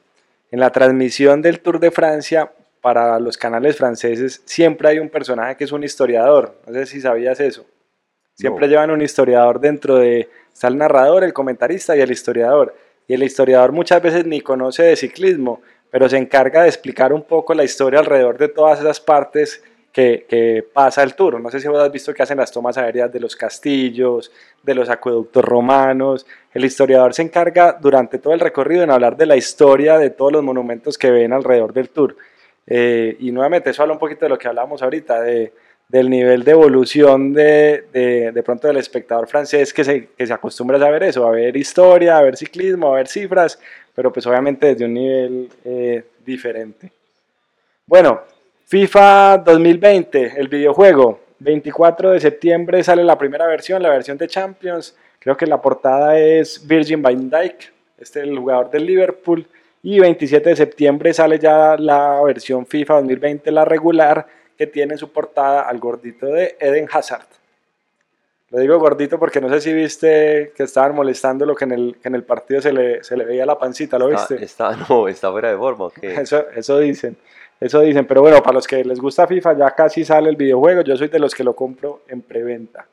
[0.50, 5.56] en la transmisión del Tour de Francia para los canales franceses, siempre hay un personaje
[5.56, 6.54] que es un historiador.
[6.66, 7.64] No sé si sabías eso.
[8.34, 8.70] Siempre No.
[8.70, 10.28] llevan un historiador dentro de.
[10.52, 12.74] Está el narrador, el comentarista y el historiador.
[13.08, 17.22] Y el historiador muchas veces ni conoce de ciclismo, pero se encarga de explicar un
[17.22, 19.62] poco la historia alrededor de todas esas partes
[19.94, 21.40] que, pasa el tour.
[21.40, 24.74] No sé si vos has visto que hacen las tomas aéreas de los castillos, de
[24.74, 26.26] los acueductos romanos.
[26.52, 30.32] El historiador se encarga durante todo el recorrido en hablar de la historia de todos
[30.32, 32.16] los monumentos que ven alrededor del tour.
[32.66, 35.52] Eh, y nuevamente eso habla un poquito de lo que hablábamos ahorita, de,
[35.88, 40.78] del nivel de evolución de, de, pronto del espectador francés que se, que se acostumbra
[40.78, 43.60] a saber eso, a ver historia, a ver ciclismo, a ver cifras,
[43.94, 46.90] pero pues obviamente desde un nivel eh, diferente.
[47.86, 48.22] Bueno,
[48.66, 54.96] FIFA 2020, el videojuego, 24 de septiembre sale la primera versión, la versión de Champions,
[55.18, 59.46] creo que la portada es Virgin van Dijk, este es el jugador del Liverpool,
[59.82, 64.26] y 27 de septiembre sale ya la versión FIFA 2020, la regular,
[64.56, 67.26] que tiene en su portada al gordito de Eden Hazard.
[68.54, 71.96] Lo digo gordito porque no sé si viste que estaban molestando lo que en el,
[72.00, 74.44] que en el partido se le, se le veía la pancita, ¿lo Está, viste?
[74.44, 75.86] está- no, está fuera de forma.
[75.86, 76.14] ¿o qué?
[76.20, 77.16] Eso, eso dicen,
[77.58, 78.06] eso dicen.
[78.06, 80.82] Pero bueno, para los que les gusta FIFA ya casi sale el videojuego.
[80.82, 82.86] Yo soy de los que lo compro en preventa.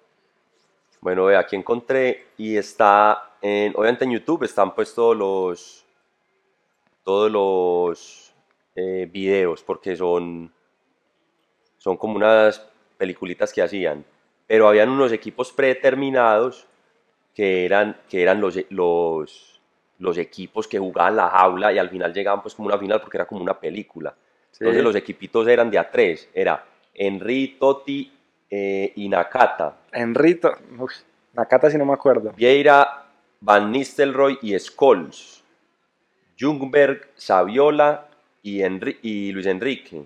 [0.99, 5.85] Bueno, ve, aquí encontré y está, en, obviamente en YouTube están pues todos los,
[7.03, 8.33] todos los
[8.75, 10.51] eh, videos porque son,
[11.77, 14.03] son como unas peliculitas que hacían,
[14.51, 16.67] pero habían unos equipos predeterminados
[17.33, 19.61] que eran, que eran los, los,
[19.97, 23.15] los equipos que jugaban la jaula y al final llegaban pues como una final porque
[23.15, 24.13] era como una película.
[24.59, 28.11] Entonces los equipitos eran de a tres, era Henry, Totti
[28.49, 29.77] eh, y Nakata.
[30.77, 30.91] Uy,
[31.31, 32.33] Nakata si no me acuerdo.
[32.35, 33.05] Vieira,
[33.39, 35.45] Van Nistelrooy y Scholes.
[36.37, 38.05] Jungberg, Saviola
[38.43, 40.03] y, Enri- y Luis Enrique.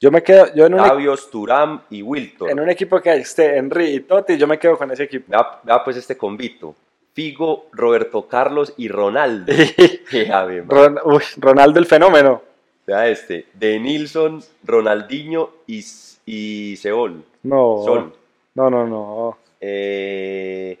[0.00, 2.50] Yo me quedo, yo en un, Tavios, Turam y Wilton.
[2.50, 5.26] en un equipo que esté Henry y Totti, yo me quedo con ese equipo.
[5.30, 6.74] Vea, vea, pues este convito.
[7.14, 9.52] Figo, Roberto Carlos y Ronaldo.
[10.32, 10.64] Ave.
[10.68, 12.42] Ron- uy, Ronaldo el fenómeno.
[12.86, 13.46] Vea este.
[13.54, 15.82] De Nilsson, Ronaldinho y,
[16.26, 17.24] y Seol.
[17.44, 18.12] No, Sol.
[18.54, 19.38] no, no, no.
[19.62, 20.78] Eh,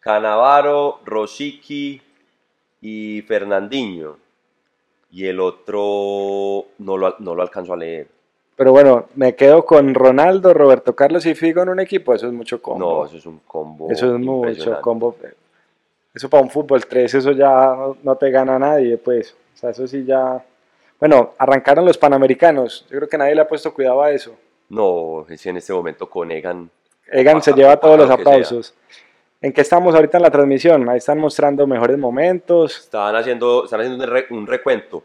[0.00, 2.02] Canavaro, Rosicky
[2.80, 4.16] y Fernandinho.
[5.12, 8.08] Y el otro no lo, no lo alcanzo a leer.
[8.60, 12.12] Pero bueno, me quedo con Ronaldo, Roberto Carlos y Figo en un equipo.
[12.14, 12.78] Eso es mucho combo.
[13.00, 13.90] No, eso es un combo.
[13.90, 15.16] Eso es mucho combo.
[16.12, 19.34] Eso para un fútbol 3, eso ya no, te gana nadie, pues.
[19.54, 20.44] O sea, eso sí ya.
[20.98, 22.84] Bueno, arrancaron los panamericanos.
[22.90, 24.36] Yo creo que nadie le ha puesto cuidado a eso.
[24.68, 26.68] No, es en este momento con Egan.
[27.10, 28.74] Egan se lleva todos los aplausos.
[29.40, 30.86] ¿En qué estamos ahorita en la transmisión?
[30.90, 32.78] Ahí están mostrando mejores momentos.
[32.78, 35.02] Estaban haciendo, están haciendo un, re- un recuento.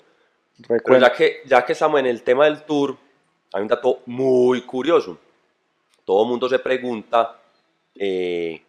[0.67, 2.97] Pero Recuerda- ya que, ya que estamos en el tema del tour,
[3.55, 5.17] hay un dato muy curioso.
[6.03, 7.39] Todo el mundo se pregunta,
[7.95, 8.61] eh,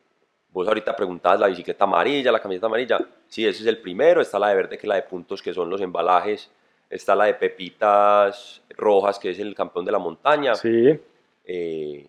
[0.53, 2.99] vos ahorita preguntabas la bicicleta amarilla, la camiseta amarilla.
[3.27, 4.21] Sí, ese es el primero.
[4.21, 6.49] Está la de verde, que es la de puntos, que son los embalajes.
[6.89, 10.55] Está la de pepitas rojas, que es el campeón de la montaña.
[10.55, 10.97] Sí,
[11.45, 12.07] eh,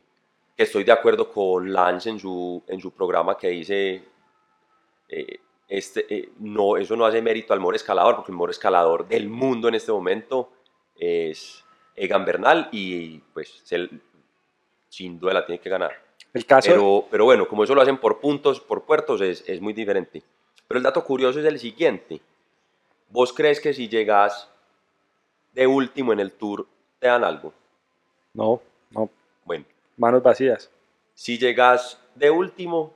[0.55, 4.03] que estoy de acuerdo con Lance en su, en su programa que dice,
[5.09, 9.07] eh, este, eh, no, eso no hace mérito al mejor escalador, porque el mejor escalador
[9.07, 10.51] del mundo en este momento
[10.95, 11.63] es
[11.97, 13.89] Egan Bernal y pues se-
[14.87, 15.91] sin duda la tiene que ganar.
[16.33, 16.69] el caso.
[16.69, 20.21] Pero, pero bueno, como eso lo hacen por puntos, por puertos, es, es muy diferente.
[20.67, 22.21] Pero el dato curioso es el siguiente.
[23.09, 24.47] ¿Vos crees que si llegas
[25.53, 26.67] de último en el tour,
[26.99, 27.53] te dan algo?
[28.33, 29.09] No, no,
[29.45, 29.65] Bueno,
[29.97, 30.69] manos vacías.
[31.15, 32.93] si llegas de último,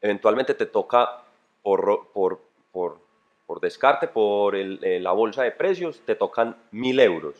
[0.00, 1.22] eventualmente te toca
[1.62, 3.00] por, por, por,
[3.46, 7.34] por descarte, por el- eh, la bolsa de precios, te tocan mil euros.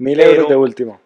[0.00, 1.00] Mil Pero- euros de último.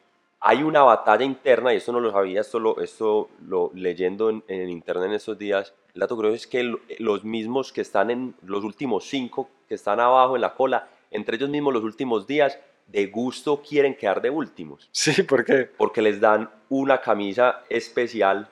[0.46, 4.44] Hay una batalla interna, y esto no lo sabía, esto lo, esto lo leyendo en,
[4.46, 5.72] en internet en estos días.
[5.94, 9.74] El dato curioso es que el- los mismos que están en los últimos cinco, que
[9.74, 14.20] están abajo en la cola, entre ellos mismos los últimos días, de gusto quieren quedar
[14.20, 14.88] de últimos.
[14.92, 18.46] Sí, porque porque les dan una camisa especial,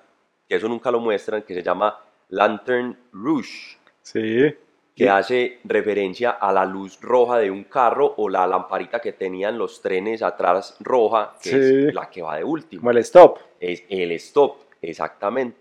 [0.48, 1.98] que eso nunca lo muestran, que se llama
[2.31, 4.55] Lantern Rouge, sí.
[4.94, 9.57] Que hace referencia a la luz roja de un carro o la lamparita que tenían
[9.59, 11.87] los trenes atrás roja, que Sí.
[11.88, 12.81] es la que va de último.
[12.81, 13.38] Como el stop.
[13.59, 15.57] Es el stop, exactamente.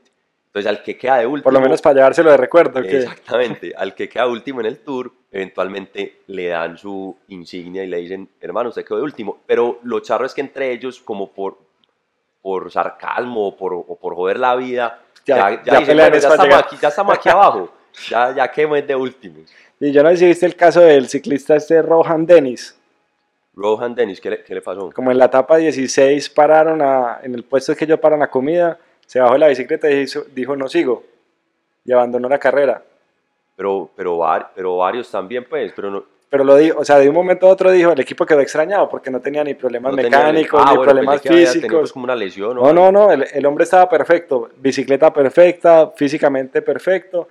[0.47, 1.43] Entonces al que queda de último...
[1.45, 2.79] Por lo menos para llevárselo de recuerdo.
[2.79, 7.97] Exactamente, al que queda último en el tour, eventualmente le dan su insignia y le
[7.97, 9.39] dicen, hermano, usted quedó de último.
[9.47, 11.57] Pero lo charro es que entre ellos, como por,
[12.41, 16.11] por sarcasmo o por, o por joder la vida, Ya- ya, ya ya, dicen, "Bueno,
[16.11, 16.63] ya, estamos llegar".
[16.65, 17.69] aquí, ya estamos aquí abajo,
[18.09, 19.51] ya, ya quedemos de últimos.
[19.79, 22.77] Y yo no sé si viste el caso del ciclista este Rohan Dennis.
[23.55, 24.91] Rohan Dennis, ¿qué le, qué le pasó?
[24.91, 28.77] Como en la etapa 16 pararon a- en el puesto que yo paran la comida,
[29.05, 31.03] se bajó de la bicicleta y hizo- dijo no sigo.
[31.83, 32.81] Y abandonó la carrera.
[33.55, 34.19] Pero, pero,
[34.55, 37.49] pero varios también, pues, pero no, Pero lo dijo, o sea, de un momento a
[37.49, 40.69] otro dijo, el equipo quedó extrañado porque no tenía ni problemas no tenía- mecánicos, Ah,
[40.71, 41.79] ni bueno, problemas físicos.
[41.79, 42.55] pues, como una lesión.
[42.55, 42.73] No, algo.
[42.73, 47.27] no, no, el, el hombre estaba perfecto, bicicleta perfecta, físicamente perfecto.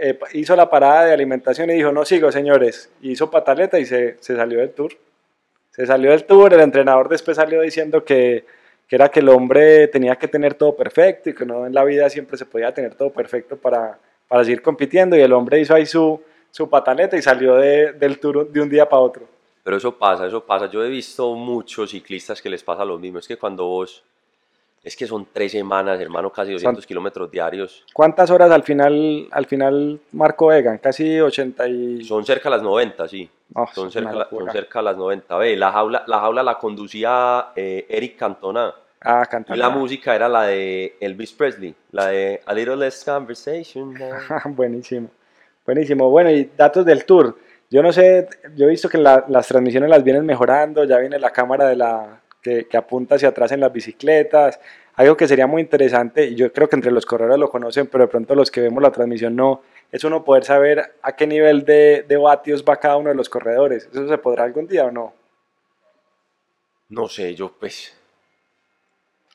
[0.00, 2.90] Eh, hizo la parada de alimentación y dijo, no sigo, señores.
[3.00, 4.92] Y hizo pataleta y se, se salió del tour.
[5.70, 8.44] Se salió del tour, el entrenador después salió diciendo que,
[8.88, 11.84] que era que el hombre tenía que tener todo perfecto y que no en la
[11.84, 15.16] vida siempre se podía tener todo perfecto para, para seguir compitiendo.
[15.16, 18.68] Y el hombre hizo ahí su, su pataleta y salió de- del tour de un
[18.68, 19.26] día para otro.
[19.62, 20.66] Pero eso pasa, eso pasa.
[20.70, 23.18] Yo he visto muchos ciclistas que les pasa lo mismo.
[23.20, 24.02] Es que cuando vos.
[24.82, 27.84] Es que son tres semanas, hermano, casi 200 kilómetros diarios.
[27.92, 30.78] ¿Cuántas horas al final, al final marcó Egan?
[30.78, 32.04] Casi 80 y...
[32.04, 33.28] Son cerca a las 90, sí.
[33.74, 35.36] Son cerca, la- son cerca a las 90.
[35.36, 38.72] Ve, la jaula, la jaula la conducía eh, Eric Cantona.
[39.00, 39.62] Ah, Y cantando.
[39.62, 43.94] la música era la de Elvis Presley, la de A Little Less Conversation.
[43.94, 44.10] now".
[44.54, 45.08] Buenísimo.
[45.66, 46.08] Buenísimo.
[46.10, 47.36] Bueno, y datos del tour.
[47.70, 51.18] Yo no sé, yo he visto que la- las transmisiones las vienen mejorando, ya viene
[51.18, 54.58] la cámara de la que, que apunta hacia atrás en las bicicletas.
[54.94, 58.04] Algo que sería muy interesante, y yo creo que entre los corredores lo conocen, pero
[58.04, 61.64] de pronto los que vemos la transmisión no, es uno poder saber a qué nivel
[61.64, 63.88] de, de vatios va cada uno de los corredores.
[63.92, 65.14] ¿Eso se podrá algún día o no?
[66.88, 67.94] No sé, yo pues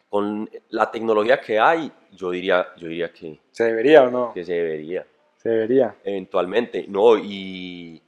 [0.10, 4.34] con la tecnología que hay, yo diría, yo diría que, ¿Se debería o no?
[4.34, 5.06] que se debería.
[5.38, 5.96] Se debería.
[6.04, 6.86] eventualmente.
[6.88, 8.02] No, y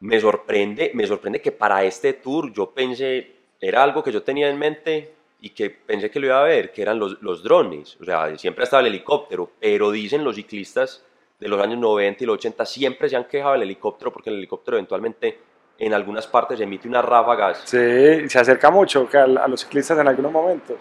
[0.00, 4.48] me sorprende, me sorprende que para este tour yo pensé, era algo que yo tenía
[4.48, 7.96] en mente y que pensé que lo iba a ver, que eran los, los drones.
[8.00, 11.04] O sea, siempre estaba el helicóptero, pero dicen los ciclistas
[11.38, 14.36] de los años 90 y los 80 siempre se han quejado del helicóptero porque el
[14.36, 15.38] helicóptero eventualmente
[15.78, 17.62] en algunas partes emite unas ráfagas.
[17.64, 20.76] Sí, se acerca mucho a los ciclistas en algunos momentos.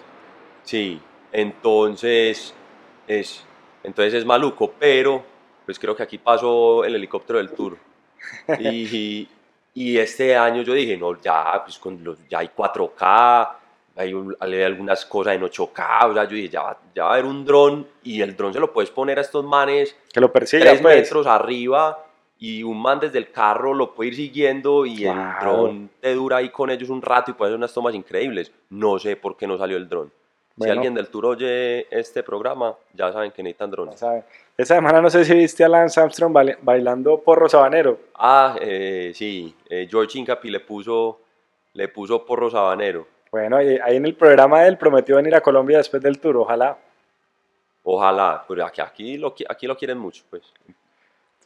[0.64, 1.00] Sí,
[1.32, 2.54] entonces
[3.08, 3.46] es,
[3.84, 5.24] entonces es maluco, pero
[5.66, 7.78] pues creo que aquí pasó el helicóptero del tour.
[8.60, 9.28] Y,
[9.74, 13.50] y este año yo dije, no, ya, pues con los, ya hay 4K,
[13.96, 17.10] hay, un- hay algunas cosas en 8K, o sea, yo dije, ya, va- ya va
[17.12, 20.20] a haber un dron y el dron se lo puedes poner a estos manes Que
[20.22, 20.96] lo persiga, 3 pues.
[20.96, 22.06] metros arriba
[22.40, 26.38] y un man desde el carro lo puede ir siguiendo y el dron te dura
[26.38, 28.52] ahí con ellos un rato y puede hacer unas tomas increíbles.
[28.70, 30.10] No sé por qué no salió el dron.
[30.60, 30.74] Si Bueno.
[30.74, 34.04] alguien del tour oye este programa, ya saben que necesitan drones.
[34.58, 37.98] Esta semana no sé si viste a Lance Armstrong bailando porro sabanero.
[38.16, 41.22] Ah, eh, sí, eh, George Incapi le puso,
[41.76, 43.08] le puso porro sabanero.
[43.32, 46.78] Bueno, ahí, ahí en el programa él prometió venir a Colombia después del tour, ojalá.
[47.84, 50.44] Ojalá, pero aquí, aquí, lo, aquí lo quieren mucho, pues.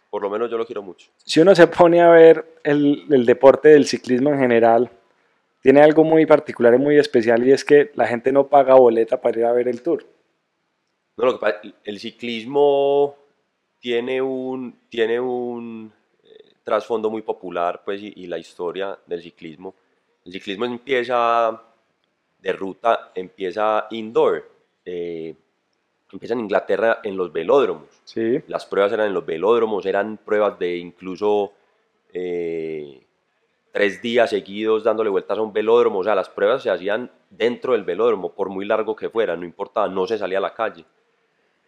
[0.10, 1.08] Por lo menos yo lo quiero mucho.
[1.24, 4.90] Si uno se pone a ver el, el deporte del ciclismo en general,
[5.64, 9.20] tiene algo muy particular y muy especial y es que la gente no paga boleta
[9.22, 10.06] para ir a ver el tour.
[11.18, 13.16] No, lo que pasa, el ciclismo
[13.80, 15.92] tiene un, tiene un
[16.24, 19.74] eh, trasfondo muy popular, pues, y, y la historia del ciclismo.
[20.26, 21.62] El ciclismo empieza
[22.40, 24.50] de ruta, empieza indoor.
[24.86, 25.34] eh,
[26.12, 27.88] empieza en Inglaterra en los velódromos.
[28.04, 31.54] Sí, Las pruebas eran en los velódromos, eran pruebas de incluso
[32.14, 33.03] eh,
[33.74, 36.00] tres días seguidos dándole vueltas a un velódromo.
[36.00, 39.44] O sea, las pruebas se hacían dentro del velódromo, por muy largo que fuera, no
[39.44, 40.86] importaba, no se salía a la calle.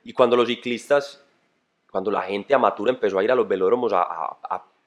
[0.04, 1.26] Y cuando los ciclistas,
[1.92, 4.38] cuando la gente amatura empezó a ir a los velódromos a,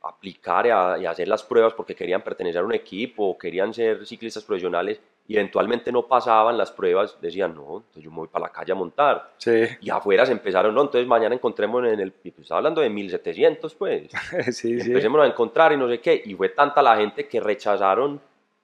[0.00, 3.36] aplicar y a, y a hacer las pruebas porque querían pertenecer a un equipo o
[3.36, 8.16] querían ser ciclistas profesionales y eventualmente no pasaban las pruebas, decían, no, entonces yo me
[8.16, 9.34] voy para la calle a montar.
[9.36, 12.88] sí, Y afuera se empezaron, no, entonces mañana encontremos en el, pues estaba hablando de
[12.88, 14.08] 1700 pues,
[14.56, 14.86] sí, y sí.
[14.88, 18.18] empecemos a encontrar y no sé qué, y fue tanta la gente que rechazaron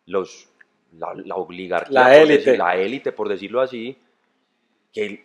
[0.07, 0.48] los,
[0.98, 2.53] la, la oligarquía, La élite.
[2.53, 3.96] decir- la élite, por decirlo así,
[4.92, 5.24] que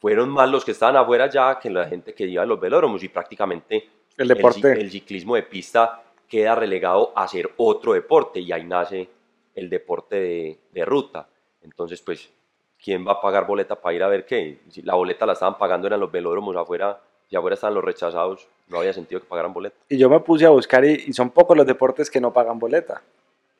[0.00, 3.02] fueron más los que estaban afuera ya que la gente que iba a los velódromos
[3.04, 4.72] y prácticamente El deporte.
[4.72, 9.08] el ciclismo de pista queda relegado a ser otro deporte y ahí nace
[9.54, 11.28] el deporte de, de ruta.
[11.62, 12.30] Entonces, pues,
[12.82, 14.60] ¿quién va a pagar boleta para ir a ver qué?
[14.70, 18.48] Si la boleta la estaban pagando eran los velódromos afuera y afuera estaban los rechazados,
[18.68, 19.76] no había sentido que pagaran boleta.
[19.88, 22.58] Y yo me puse a buscar y, y son pocos los deportes que no pagan
[22.58, 23.02] boleta.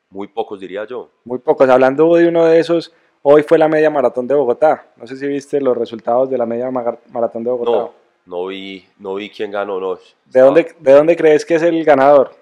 [0.09, 1.09] Muy pocos diría yo.
[1.23, 1.69] Muy pocos.
[1.69, 4.87] Hablando de uno de esos, hoy fue la media maratón de Bogotá.
[4.97, 7.71] No sé si viste los resultados de la media maratón de Bogotá.
[7.71, 7.93] No,
[8.25, 9.97] no vi, no vi quién ganó, no.
[10.25, 12.35] ¿De dónde, ¿De dónde crees que es el ganador?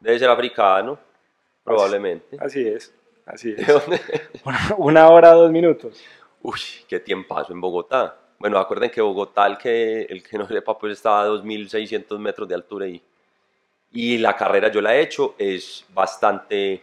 [0.00, 0.98] Debe ser africano,
[1.64, 2.36] probablemente.
[2.40, 2.94] Así es,
[3.26, 3.68] así ¿De es.
[3.68, 4.00] dónde?
[4.78, 6.02] Una, hora, dos minutos.
[6.42, 8.16] Uy, qué tiempazo en Bogotá.
[8.38, 12.46] Bueno, acuerden que Bogotá, el que, el que no sepa, pues estaba a 2.600 metros
[12.48, 13.02] de altura y,
[13.92, 16.82] y la carrera yo la he hecho, es bastante,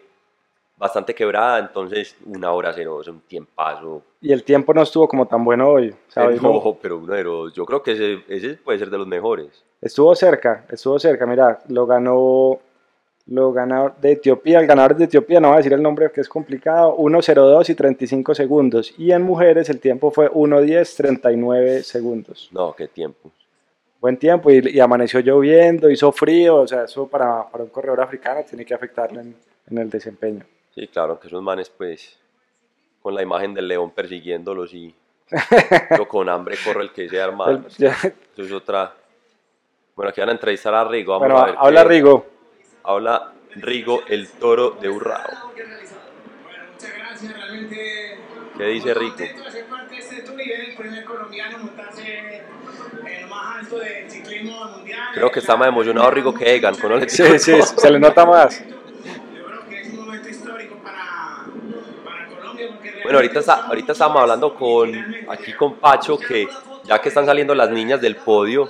[0.77, 4.01] bastante quebrada, entonces una hora cero es un tiempazo.
[4.21, 5.93] Y el tiempo no estuvo como tan bueno hoy.
[6.15, 8.97] Hoy no- No, pero uno de los- yo creo que ese, ese puede ser de
[8.97, 9.63] los mejores.
[9.81, 11.25] Estuvo cerca, estuvo cerca.
[11.25, 12.59] Mira, lo ganó
[13.27, 14.59] lo ganador de Etiopía.
[14.59, 17.75] El ganador de Etiopía, no voy a decir el nombre que es complicado, 1.02 y
[17.75, 18.93] 35 segundos.
[18.97, 22.49] Y en mujeres el tiempo fue 1.10, 39 segundos.
[22.51, 23.31] No, qué tiempo.
[23.99, 26.57] Buen tiempo y, y amaneció lloviendo, hizo frío.
[26.57, 29.35] O sea, eso para, para un corredor africano tiene que afectarle en,
[29.69, 30.43] en el desempeño.
[30.73, 32.17] Sí, claro, que esos manes, pues,
[33.01, 34.93] con la imagen del león persiguiéndolos y
[35.97, 37.29] yo con hambre corro el que sea
[37.77, 37.91] ya-
[38.33, 38.93] Eso es otra.
[39.95, 41.13] Bueno, aquí van a entrevistar a Rigo.
[41.19, 42.25] Vamos bueno, a ver habla qué- Rigo.
[42.83, 45.51] Habla Rigo, el toro de Urrao.
[48.57, 49.15] ¿Qué dice Rico?
[49.19, 49.35] Este.
[55.13, 56.75] Creo que está más emocionado Rigo que Egan.
[56.75, 58.63] con el Sí, sí, se le nota más.
[63.03, 64.93] Bueno, ahorita, está, ahorita estábamos hablando con,
[65.27, 66.47] aquí con Pacho que
[66.83, 68.69] ya que están saliendo las niñas del podio,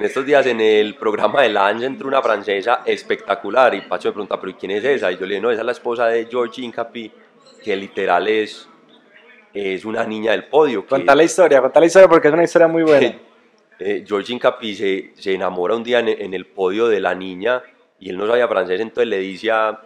[0.00, 4.12] en estos días en el programa de Lange entró una francesa espectacular y Pacho me
[4.12, 5.12] pregunta, pero ¿y quién es esa?
[5.12, 7.12] Y yo le digo, no, esa es la esposa de George Incapi,
[7.62, 8.66] que literal es,
[9.52, 10.86] es una niña del podio.
[10.86, 13.14] Contá la historia, contá la historia porque es una historia muy buena.
[13.78, 17.62] eh, George Incapi se, se enamora un día en, en el podio de la niña
[17.98, 19.82] y él no sabía francés, entonces le dice a,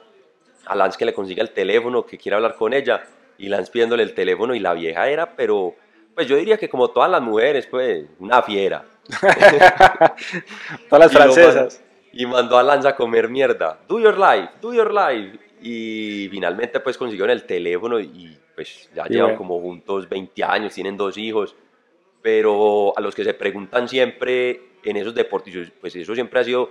[0.65, 3.03] a Lance que le consiga el teléfono, que quiere hablar con ella,
[3.37, 5.75] y Lance pidiéndole el teléfono y la vieja era, pero
[6.15, 8.85] pues yo diría que como todas las mujeres, pues una fiera.
[10.89, 11.55] Todas las Y francesas.
[11.81, 13.79] mandó- Y mandó a Lance a comer mierda.
[13.89, 15.39] Do your life, do your life.
[15.61, 20.97] Y finalmente pues consiguieron el teléfono y pues ya llevan como juntos 20 años, tienen
[20.97, 21.57] dos hijos.
[22.23, 26.71] Pero a los que se preguntan siempre en esos deportes, pues eso siempre ha sido,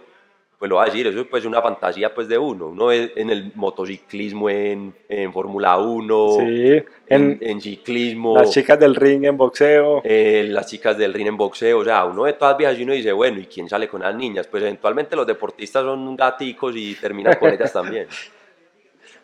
[0.63, 2.67] pues lo voy a decir, eso es pues una fantasía pues de uno.
[2.67, 8.95] Uno ve en el motociclismo, en, en Fórmula 1, Sí, en, ciclismo las chicas del
[8.95, 9.99] ring en boxeo.
[10.05, 12.93] eh, las chicas del ring en boxeo, o sea, uno de todas viejas y uno
[12.93, 14.47] dice, bueno, ¿y quién sale con las niñas?
[14.47, 18.07] Pues eventualmente los deportistas son gaticos y terminan con ellas también.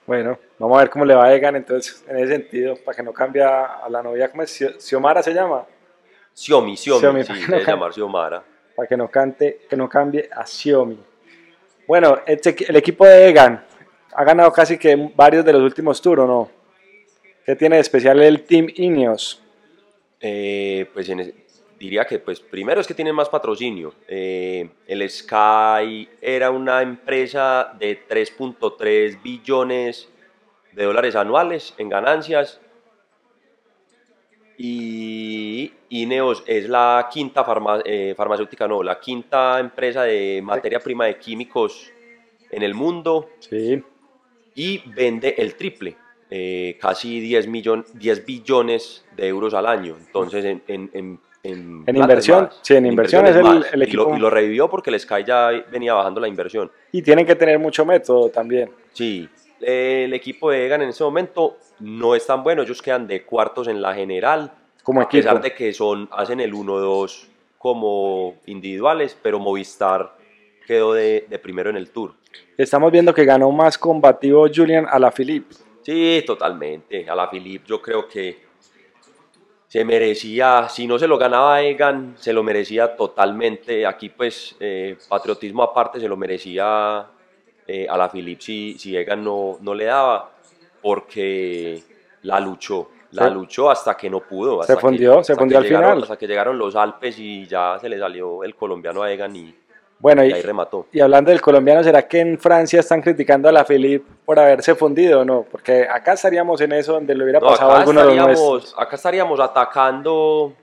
[0.06, 3.04] Bueno, vamos a ver cómo le va a Egan entonces en ese sentido, para que
[3.04, 4.50] no cambie a la novia, ¿cómo es?
[4.60, 5.64] Xio- Xiomara se llama,
[6.34, 8.44] Xiaomi, Xiaomi, Xiaomi, sí, no llamar Xiomara.
[8.76, 10.98] para que no cante, que no cambie a Xiaomi.
[11.90, 13.66] Bueno, este el equipo de Egan
[14.14, 16.52] ha ganado casi que varios de los últimos tours, ¿o no?
[17.44, 19.42] ¿Qué tiene de especial el Team Ineos?
[20.22, 21.12] Eh, pues
[21.80, 23.96] diría que pues primero es que tienen más patrocinio.
[24.08, 30.10] Eh, el Sky era una empresa de 3.3 billones
[30.74, 32.62] de dólares anuales en ganancias
[34.62, 41.06] y Ineos es la quinta farma- eh, farmacéutica, no, la quinta empresa de materia prima
[41.06, 41.90] de químicos
[42.52, 43.82] en el mundo Sí,
[44.56, 45.96] y vende el triple,
[46.30, 49.96] eh, casi 10, millon- 10 billones de euros al año.
[49.98, 52.60] Entonces, en, en, en, inversión, más.
[52.62, 55.24] sí, en inversión es el- el Y lo- equipo- Y lo, revivió porque el Sky
[55.26, 56.70] ya venía bajando la inversión.
[56.92, 58.70] y tienen que tener mucho método también.
[58.92, 59.30] Sí,
[59.62, 62.64] el equipo de Egan en ese momento no es tan bueno.
[62.64, 64.52] Ellos quedan de cuartos en la general.
[64.84, 65.24] Como a equipo.
[65.24, 70.16] pesar de que son, hacen el 1-2 como individuales, pero Movistar
[70.66, 72.14] quedó de, de primero en el Tour.
[72.58, 75.56] Estamos viendo que ganó más combativo Julian Alaphilippe.
[75.82, 77.10] Sí, totalmente.
[77.10, 78.50] A la Philippe yo creo que
[79.68, 83.86] se merecía, si no se lo ganaba Egan, se lo merecía totalmente.
[83.86, 87.08] Aquí pues eh, patriotismo aparte, se lo merecía
[87.72, 90.32] eh, a la Philippe si, si Egan no, no le daba,
[90.82, 91.84] porque
[92.24, 92.90] la luchó.
[93.12, 94.58] La Se- luchó hasta que no pudo.
[94.58, 96.04] se hasta que- fundió, se hasta que fundió al llegaron- final.
[96.04, 99.56] Hasta que llegaron los Alpes y ya se le salió el colombiano a Egan y,
[100.00, 100.86] Bueno, y y, ahí remató.
[100.92, 104.74] y hablando del colombiano, ¿será que en Francia están criticando a la Philippe por haberse
[104.76, 105.44] fundido o no?
[105.52, 108.96] Porque acá estaríamos en eso donde le hubiera No, pasado a alguno de los acá
[108.96, 110.54] estaríamos atacando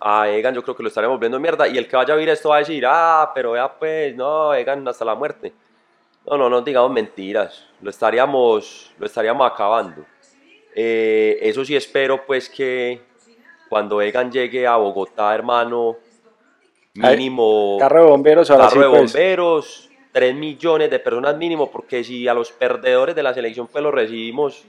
[0.00, 1.66] a Egan, yo creo que lo estaríamos viendo mierda.
[1.68, 4.52] Y el que vaya a oír esto va a decir, ah, pero vea pues, no,
[4.54, 5.52] Egan hasta la muerte.
[6.26, 10.04] No, no, no digamos mentiras, lo estaríamos, lo estaríamos acabando.
[10.74, 13.00] Eh, eso sí espero pues que
[13.68, 15.96] cuando Egan llegue a Bogotá, hermano,
[17.02, 19.12] Ay, mínimo Carro de bomberos, ahora carro sí, de pues.
[19.12, 23.82] bomberos, 3 millones de personas mínimo, porque si a los perdedores de la selección pues
[23.84, 24.64] los recibimos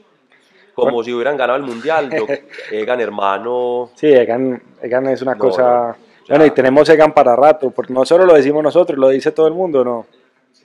[0.74, 1.04] como Bueno.
[1.06, 2.26] si hubieran ganado el mundial, yo,
[2.72, 5.64] Egan hermano, Sí, Egan, Egan es una No, cosa...
[5.90, 5.96] no,
[6.28, 9.48] Bueno, y tenemos Egan para rato, porque no solo lo decimos nosotros, lo dice todo
[9.48, 10.06] el mundo, ¿no?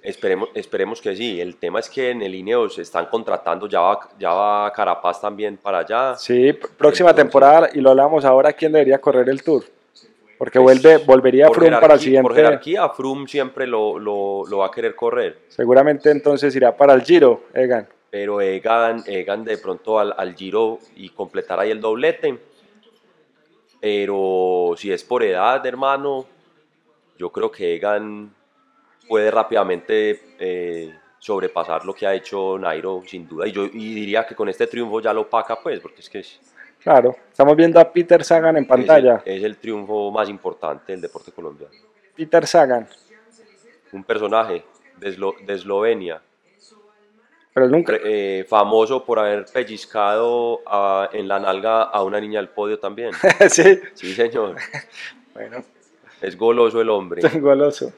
[0.02, 1.40] Esperemos, esperemos que sí.
[1.40, 5.56] El tema es que en el Ineos están contratando, ya va, ya va Carapaz también
[5.56, 6.16] para allá.
[6.16, 9.64] Sí, próxima Entonces- temporada, y lo hablamos ahora, ¿quién debería correr el Tour?
[10.38, 13.98] Porque Pues, vuelve, volvería por Froome para el jerarquía- Por siguiente, jerarquía, Froome siempre lo,
[13.98, 15.38] lo, lo va a querer correr.
[15.48, 17.86] seguramente entonces irá para el Giro, Egan.
[18.10, 22.38] pero Egan, Egan de pronto al, al Giro y completar ahí el doblete.
[23.80, 26.26] Pero si es por edad, hermano,
[27.18, 28.30] yo creo que Egan
[29.08, 33.46] puede rápidamente eh, sobrepasar lo que ha hecho Nairo, sin duda.
[33.46, 36.18] Y yo y diría que con este triunfo ya lo paga, pues, porque es que
[36.20, 36.40] es,
[36.82, 39.22] Claro, estamos viendo a Peter Sagan en es pantalla.
[39.26, 41.74] el, es el triunfo más importante del deporte colombiano.
[42.16, 42.88] Peter Sagan,
[43.92, 44.64] Un personaje
[44.96, 46.22] de, Eslo- de Eslovenia,
[47.52, 47.92] pero nunca...
[48.02, 53.10] Eh, famoso por haber pellizcado a- en la nalga a una niña del podio también.
[53.50, 54.56] sí, Sí, señor.
[55.34, 55.62] bueno,
[56.22, 57.20] Es goloso el hombre.
[57.40, 57.92] goloso.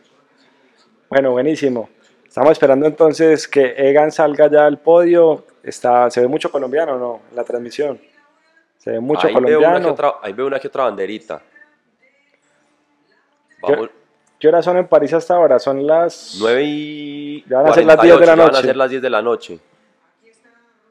[1.13, 1.91] Bueno, buenísimo.
[2.27, 5.45] Estamos esperando entonces que Egan salga ya al podio.
[5.63, 7.21] Está, se ve mucho colombiano, ¿no?
[7.29, 8.01] En la transmisión.
[8.79, 9.93] Se ve mucho ahí, veo una que colombiano.
[9.93, 11.43] otra, ahí veo una que otra banderita.
[13.61, 13.91] Vamos,
[14.41, 15.59] ¿Qué horas son en París hasta ahora?
[15.59, 16.39] Son las...
[16.41, 17.45] 9 y.
[17.47, 18.67] Ya van a ser las 10 de la 48, ya van a noche.
[18.67, 19.61] ser las 10 de la noche.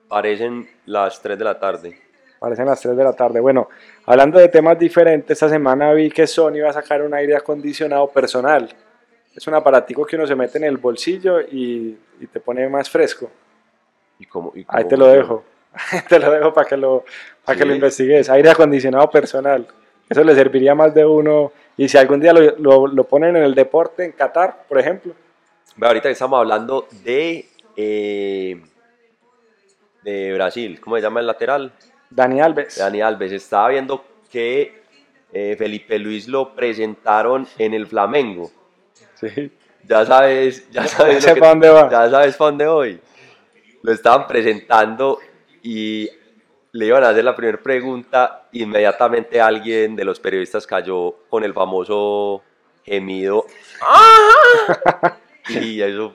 [0.08, 2.00] parecen las 3 de la tarde.
[2.38, 3.40] Parecen las 3 de la tarde.
[3.40, 3.70] Bueno,
[4.06, 8.08] hablando de temas diferentes, esta semana vi que Sony va a sacar un aire acondicionado
[8.12, 8.70] personal.
[9.36, 12.90] Es un aparatico que uno se mete en el bolsillo y, y te pone más
[12.90, 13.30] fresco.
[14.20, 15.44] ¿Y cómo- y Ahí cómo te lo dejo.
[16.10, 17.06] te lo dejo para que lo,
[17.46, 17.70] para que Sí.
[17.70, 18.30] lo investigues.
[18.30, 19.66] Aire acondicionado personal.
[20.10, 21.54] Eso le serviría más de uno.
[21.78, 25.14] Y si algún día lo, lo- lo ponen en el deporte, en Qatar, por ejemplo.
[25.78, 27.46] Ve, ahorita que estamos hablando de,
[27.78, 28.62] eh,
[30.04, 31.72] de Brasil, ¿cómo se llama el lateral?
[32.10, 32.78] Dani Alves.
[32.78, 33.32] Dani Alves.
[33.32, 34.82] Estaba viendo que
[35.32, 38.52] eh, Felipe Luis lo presentaron en el Flamengo.
[39.22, 39.52] Sí.
[39.88, 41.90] Ya sabes, ya sabes, lo que- dónde va.
[41.90, 43.00] Ya sabes para dónde voy.
[43.84, 45.20] Lo estaban presentando
[45.64, 46.10] y
[46.74, 48.48] le iban a hacer la primera pregunta.
[48.52, 52.44] Inmediatamente alguien de los periodistas cayó con el famoso
[52.84, 53.46] gemido.
[53.82, 55.18] ¡Ah!
[55.50, 56.14] Y eso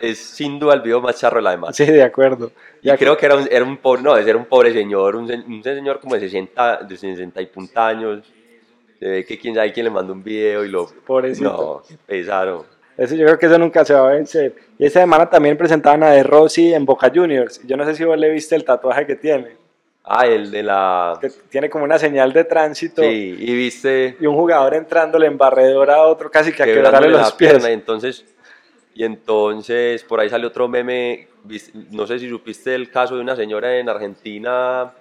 [0.00, 1.74] es sin duda el video más charro de la demás.
[1.76, 2.52] Sí, de acuerdo.
[2.80, 5.24] Y Ya creo que era un, era un pobre, no, era un pobre señor, un,
[5.30, 8.20] un señor como de 60, de 60 y punta años.
[9.04, 10.86] Se ve que quién sabe quién le mandó un video y lo...
[10.86, 11.50] Pobrecito.
[11.50, 12.64] No, qué pesado.
[12.96, 14.54] Eso yo creo que eso nunca se va a vencer.
[14.78, 17.60] Y esta semana también presentaban a De Rossi en Boca Juniors.
[17.66, 19.58] Yo no sé si vos le viste el tatuaje que tiene.
[20.04, 21.18] Ah, el de la...
[21.20, 23.02] Que tiene como una señal de tránsito.
[23.02, 27.10] Sí, y viste Y un jugador entrándole en barredor a otro casi que a quebrarle
[27.10, 27.50] los pies.
[27.50, 27.68] pierna.
[27.68, 28.24] Y entonces,
[28.94, 31.28] y entonces por ahí salió otro meme.
[31.90, 34.94] No sé si supiste el caso de una señora en Argentina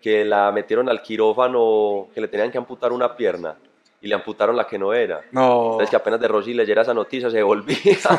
[0.00, 3.56] que la metieron al quirófano, que le tenían que amputar una pierna
[4.00, 5.22] y le amputaron la que no era.
[5.32, 5.64] No.
[5.72, 7.76] Entonces que apenas de Rossi leyera esa noticia se volvía.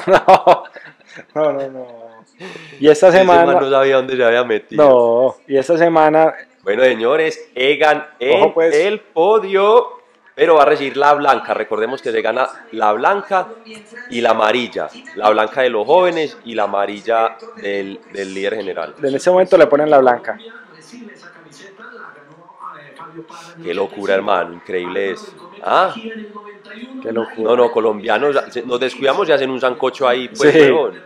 [0.08, 0.64] no,
[1.36, 1.88] no, no, no.
[2.80, 3.54] Y esta Ese semana.
[3.54, 4.84] no sabía dónde se había metido.
[4.88, 6.34] No, y esta semana.
[6.64, 8.76] Bueno, señores, Egan en Ojo, pues.
[8.76, 9.88] el podio,
[10.36, 11.54] pero va a recibir la blanca.
[11.54, 13.48] Recordemos que se gana la blanca
[14.10, 14.90] y la amarilla.
[15.16, 18.94] La blanca de los jóvenes y la amarilla del, del líder general.
[19.02, 20.38] En este momento le ponen la blanca.
[23.64, 25.36] Qué locura, hermano, increíble es.
[25.64, 25.94] Ah,
[27.02, 27.50] Qué locura.
[27.50, 30.60] no, no, colombianos, nos descuidamos y hacen un sancocho ahí, pues, Sí.
[30.60, 31.02] huevón.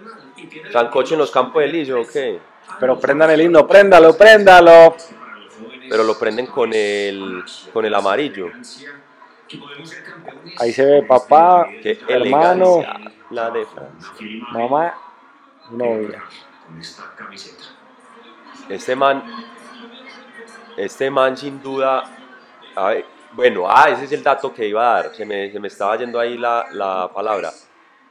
[0.72, 2.40] Sancocho en los campos de Licio, ¿o qué?
[2.80, 4.96] Pero prendan el himno, préndalo, préndalo.
[5.90, 7.44] Pero lo prenden con el,
[7.74, 8.48] con el amarillo.
[10.58, 12.82] Ahí se ve papá, Qué hermano,
[13.30, 14.10] la de Francia.
[14.52, 14.96] mamá,
[15.72, 16.24] novia.
[18.70, 19.24] Este man,
[20.78, 22.04] este man sin duda,
[22.76, 25.60] a ver, bueno, ah, ese es el dato que iba a dar, se me, se
[25.60, 27.52] me estaba yendo ahí la, la palabra.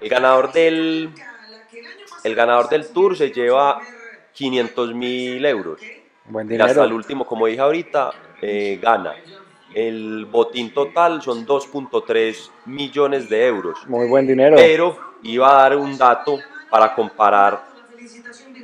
[0.00, 1.10] El ganador del,
[2.24, 3.80] el ganador del tour se lleva
[4.32, 5.80] 500 mil euros.
[6.26, 6.96] Buen Y hasta el dinero.
[6.96, 9.14] último, como dije ahorita, eh, gana.
[9.74, 13.78] El botín total son 2.3 millones de euros.
[13.86, 14.56] Muy buen dinero.
[14.56, 16.38] Pero iba a dar un dato
[16.70, 17.62] para comparar,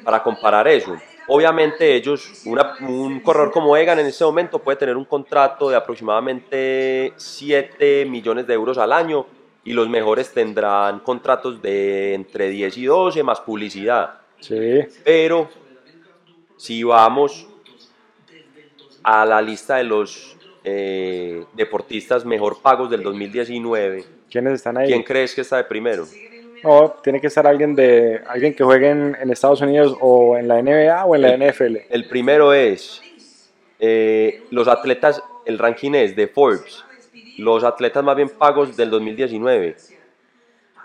[0.04, 0.96] para comparar eso.
[1.28, 5.76] Obviamente ellos, una- un corredor como Egan en este momento puede tener un contrato de
[5.76, 9.26] aproximadamente 7 millones de euros al año
[9.64, 14.18] y los mejores tendrán contratos de entre 10 y 12 más publicidad.
[14.40, 14.80] Sí.
[15.04, 15.48] Pero
[16.56, 17.48] si vamos
[19.02, 24.88] a la lista de los eh, deportistas mejor pagos del 2019, ¿Quiénes están ahí?
[24.88, 26.06] ¿quién crees que está de primero?
[26.66, 30.48] No, tiene que estar alguien de alguien que juegue en, en Estados Unidos o en
[30.48, 31.76] la NBA o en la El- NFL.
[31.90, 33.00] El primero es
[33.78, 36.84] eh, los atletas, el ranking es de Forbes,
[37.38, 39.76] los atletas más bien pagos del 2019.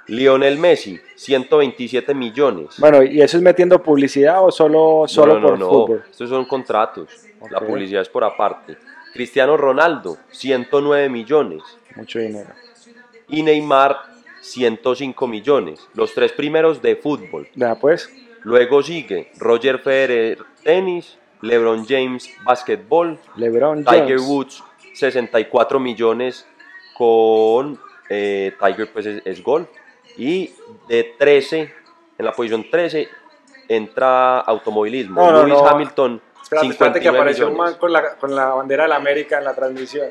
[0.08, 2.76] Lionel Messi, 127 millones.
[2.80, 6.04] Bueno, ¿y eso es metiendo publicidad o solo, solo no, no, por no, fútbol?
[6.10, 7.10] estos son contratos,
[7.50, 8.78] la publicidad es por aparte.
[9.14, 11.62] Cristiano Ronaldo, 109 millones.
[11.96, 12.50] Mucho dinero.
[13.30, 13.98] Y Neymar,
[14.42, 15.88] 105 millones.
[15.94, 17.48] Los tres primeros de fútbol.
[17.56, 18.10] Ya pues,
[18.44, 24.22] Luego sigue Roger Federer, tenis, LeBron James, básquetbol, LeBron Tiger James.
[24.24, 24.64] Woods,
[24.94, 26.48] 64 millones
[26.98, 27.80] con
[28.10, 29.68] eh, Tiger, pues es, es gol.
[30.18, 30.52] Y
[30.88, 31.74] de 13,
[32.18, 33.08] en la posición 13,
[33.70, 35.22] entra automovilismo.
[35.22, 35.68] No, no, Lewis no.
[35.68, 38.96] Hamilton, Espérate, espérate que 59 apareció un man con la, con la bandera de la
[38.98, 40.10] América en la transmisión.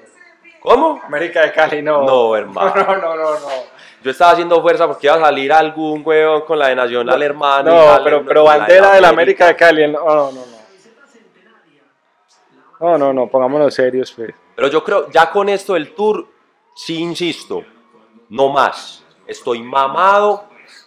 [0.60, 1.00] ¿Cómo?
[1.04, 2.02] América de Cali, no.
[2.04, 2.72] No, hermano.
[2.86, 3.79] No, no, no, no.
[4.02, 7.70] Yo estaba haciendo fuerza porque iba a salir algún huevón con la de Nacional, hermano.
[7.70, 9.86] y No, pero, pero bandera de la América de Cali.
[9.90, 10.60] No, no, no.
[12.80, 14.30] No, no, no, pongámonos serios, pues.
[14.56, 16.26] Pero yo creo, ya con esto del tour,
[16.74, 17.62] sí insisto,
[18.30, 19.04] no más.
[19.26, 20.44] Estoy mamado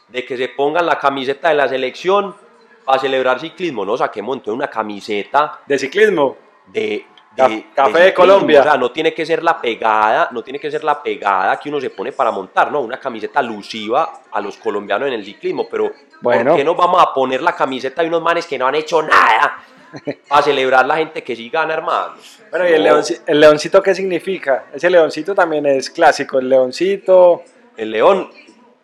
[0.07, 2.35] de que se pongan la camiseta de la selección
[2.83, 3.85] para celebrar ciclismo.
[3.85, 6.35] No saquemos entonces una camiseta De ciclismo.
[6.67, 7.05] de,
[7.35, 8.59] de- Café de Colombia.
[8.59, 11.69] O sea, no tiene que ser la pegada, no tiene que ser la pegada que
[11.69, 15.67] uno se pone para montar, no, una camiseta alusiva a los colombianos en el ciclismo,
[15.69, 16.51] pero Bueno.
[16.51, 19.01] ¿por qué nos vamos a poner la camiseta de unos manes que no han hecho
[19.01, 19.63] nada
[20.29, 22.13] para celebrar la gente que sí gana, hermano?
[22.51, 24.65] Bueno, ¿y el, No, leonci- el leoncito qué significa?
[24.73, 27.43] Ese leoncito también es clásico, el leoncito,
[27.75, 28.29] El León,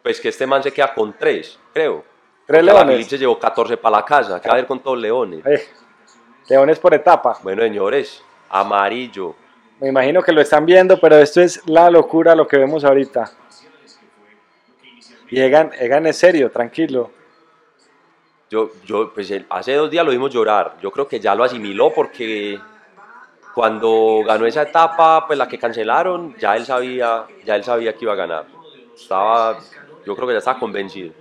[0.01, 2.03] pues que este man se queda con tres, creo.
[2.47, 3.07] tres Porque leones.
[3.07, 5.45] Se llevó 14 para la casa, ¿qué va a ver con todos leones?
[5.45, 5.67] Eh,
[6.47, 7.37] leones por etapa.
[7.43, 9.35] Bueno, señores, amarillo.
[9.79, 13.31] Me imagino que lo están viendo, pero esto es la locura lo que vemos ahorita.
[15.29, 17.11] Y Egan, Egan es serio, tranquilo.
[18.49, 20.75] Yo, yo, pues hace dos días lo vimos llorar.
[20.81, 22.59] Yo creo que ya lo asimiló porque
[23.53, 28.05] cuando ganó esa etapa, pues la que cancelaron, ya él sabía, ya él sabía que
[28.05, 28.45] iba a ganar.
[28.95, 29.59] Estaba,
[30.05, 31.13] yo creo que ya estaba convencido.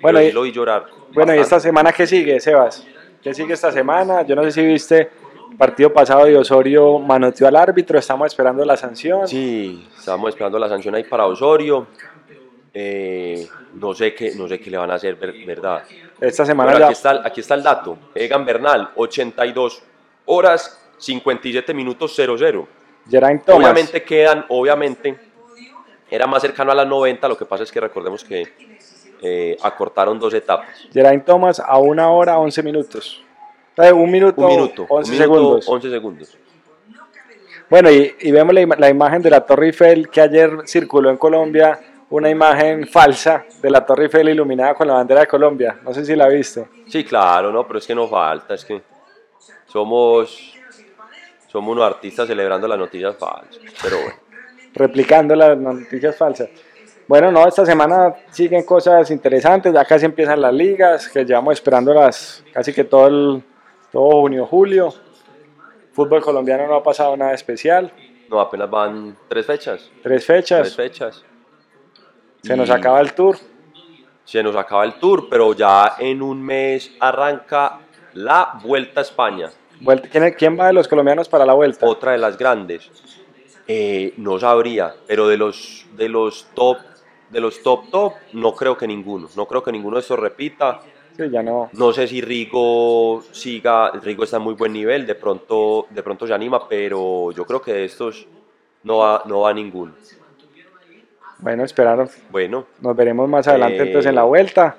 [0.00, 0.86] Bueno, y- lo vi llorar.
[1.10, 2.86] Bueno, ¿y esta semana qué sigue, Sebas?
[3.22, 4.22] ¿Qué sigue esta semana?
[4.22, 5.10] Yo no sé si viste
[5.58, 9.26] partido pasado de Osorio manoteó al árbitro, estamos esperando la sanción.
[9.28, 11.86] Sí, estábamos esperando la sanción ahí para Osorio.
[12.72, 15.82] Eh, no sé qué, no sé qué le van a hacer, ver- verdad.
[16.20, 17.98] Esta semana ya aquí está, el- aquí está el dato.
[18.14, 19.82] Egan Bernal, 82
[20.26, 22.68] horas, 57 minutos 00.
[23.08, 23.60] Geraint Thomas.
[23.64, 25.18] Obviamente quedan, obviamente,
[26.10, 28.44] era más cercano a las 90, lo que pasa es que recordemos que
[29.22, 30.68] eh, acortaron dos etapas.
[30.92, 33.24] Geraint Thomas a una hora 11 minutos.
[33.92, 35.68] Un minuto, Un minuto, 11 un minuto, segundos.
[35.68, 36.38] 11 segundos.
[37.68, 41.16] Bueno, y, y vemos la, la imagen de la Torre Eiffel que ayer circuló en
[41.16, 41.78] Colombia,
[42.10, 45.78] una imagen falsa de la Torre Eiffel iluminada con la bandera de Colombia.
[45.84, 46.66] No sé si la viste.
[46.88, 48.82] Sí, claro, no, pero es que no falta, es que
[49.66, 50.54] somos,
[51.46, 53.60] somos unos artistas celebrando las noticias falsas.
[53.82, 54.16] Pero bueno,
[54.74, 56.48] replicando las noticias falsas.
[57.06, 61.92] Bueno, no, esta semana siguen cosas interesantes, ya casi empiezan las ligas, que llevamos esperando
[61.94, 63.42] las casi que todo el
[63.92, 64.92] todo junio, julio.
[65.92, 67.92] Fútbol colombiano no ha pasado nada especial,
[68.28, 69.90] no, apenas van tres fechas.
[70.02, 71.24] tres Tres fechas, fechas.
[72.42, 73.36] se nos acaba el tour.
[74.24, 77.80] Se nos acaba el tour, pero ya en un mes arranca
[78.14, 79.50] la Vuelta a España.
[79.80, 81.86] Vuelta- ¿Quién, quién va de los colombianos para la vuelta?
[81.86, 82.88] otra de las grandes.
[83.66, 86.78] Eh, no sabría, pero de los de los top
[87.30, 90.80] de los top top no creo que ninguno, no creo que ninguno de estos repita.
[91.26, 91.70] Ya no.
[91.72, 96.26] No sé si Rigo siga, Rigo está en muy buen nivel, de pronto de pronto
[96.26, 98.26] se anima, pero yo creo que de estos
[98.84, 99.92] no va no va ninguno.
[101.38, 102.08] Bueno, esperaron.
[102.30, 104.76] Bueno, Nos veremos más adelante Eh, entonces en la vuelta.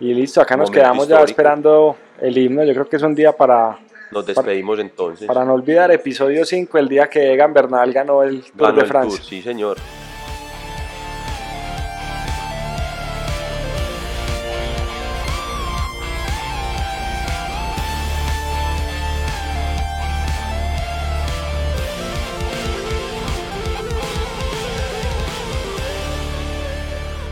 [0.00, 2.64] Y listo, acá nos quedamos ya esperando el himno.
[2.64, 3.78] Yo creo que es un día para,
[4.12, 5.26] nos despedimos entonces.
[5.26, 5.90] para no olvidar.
[5.90, 9.18] Episodio 5, el día que Egan Bernal ganó el Tour Ganó de el Francia.
[9.18, 9.78] Tour, sí, señor.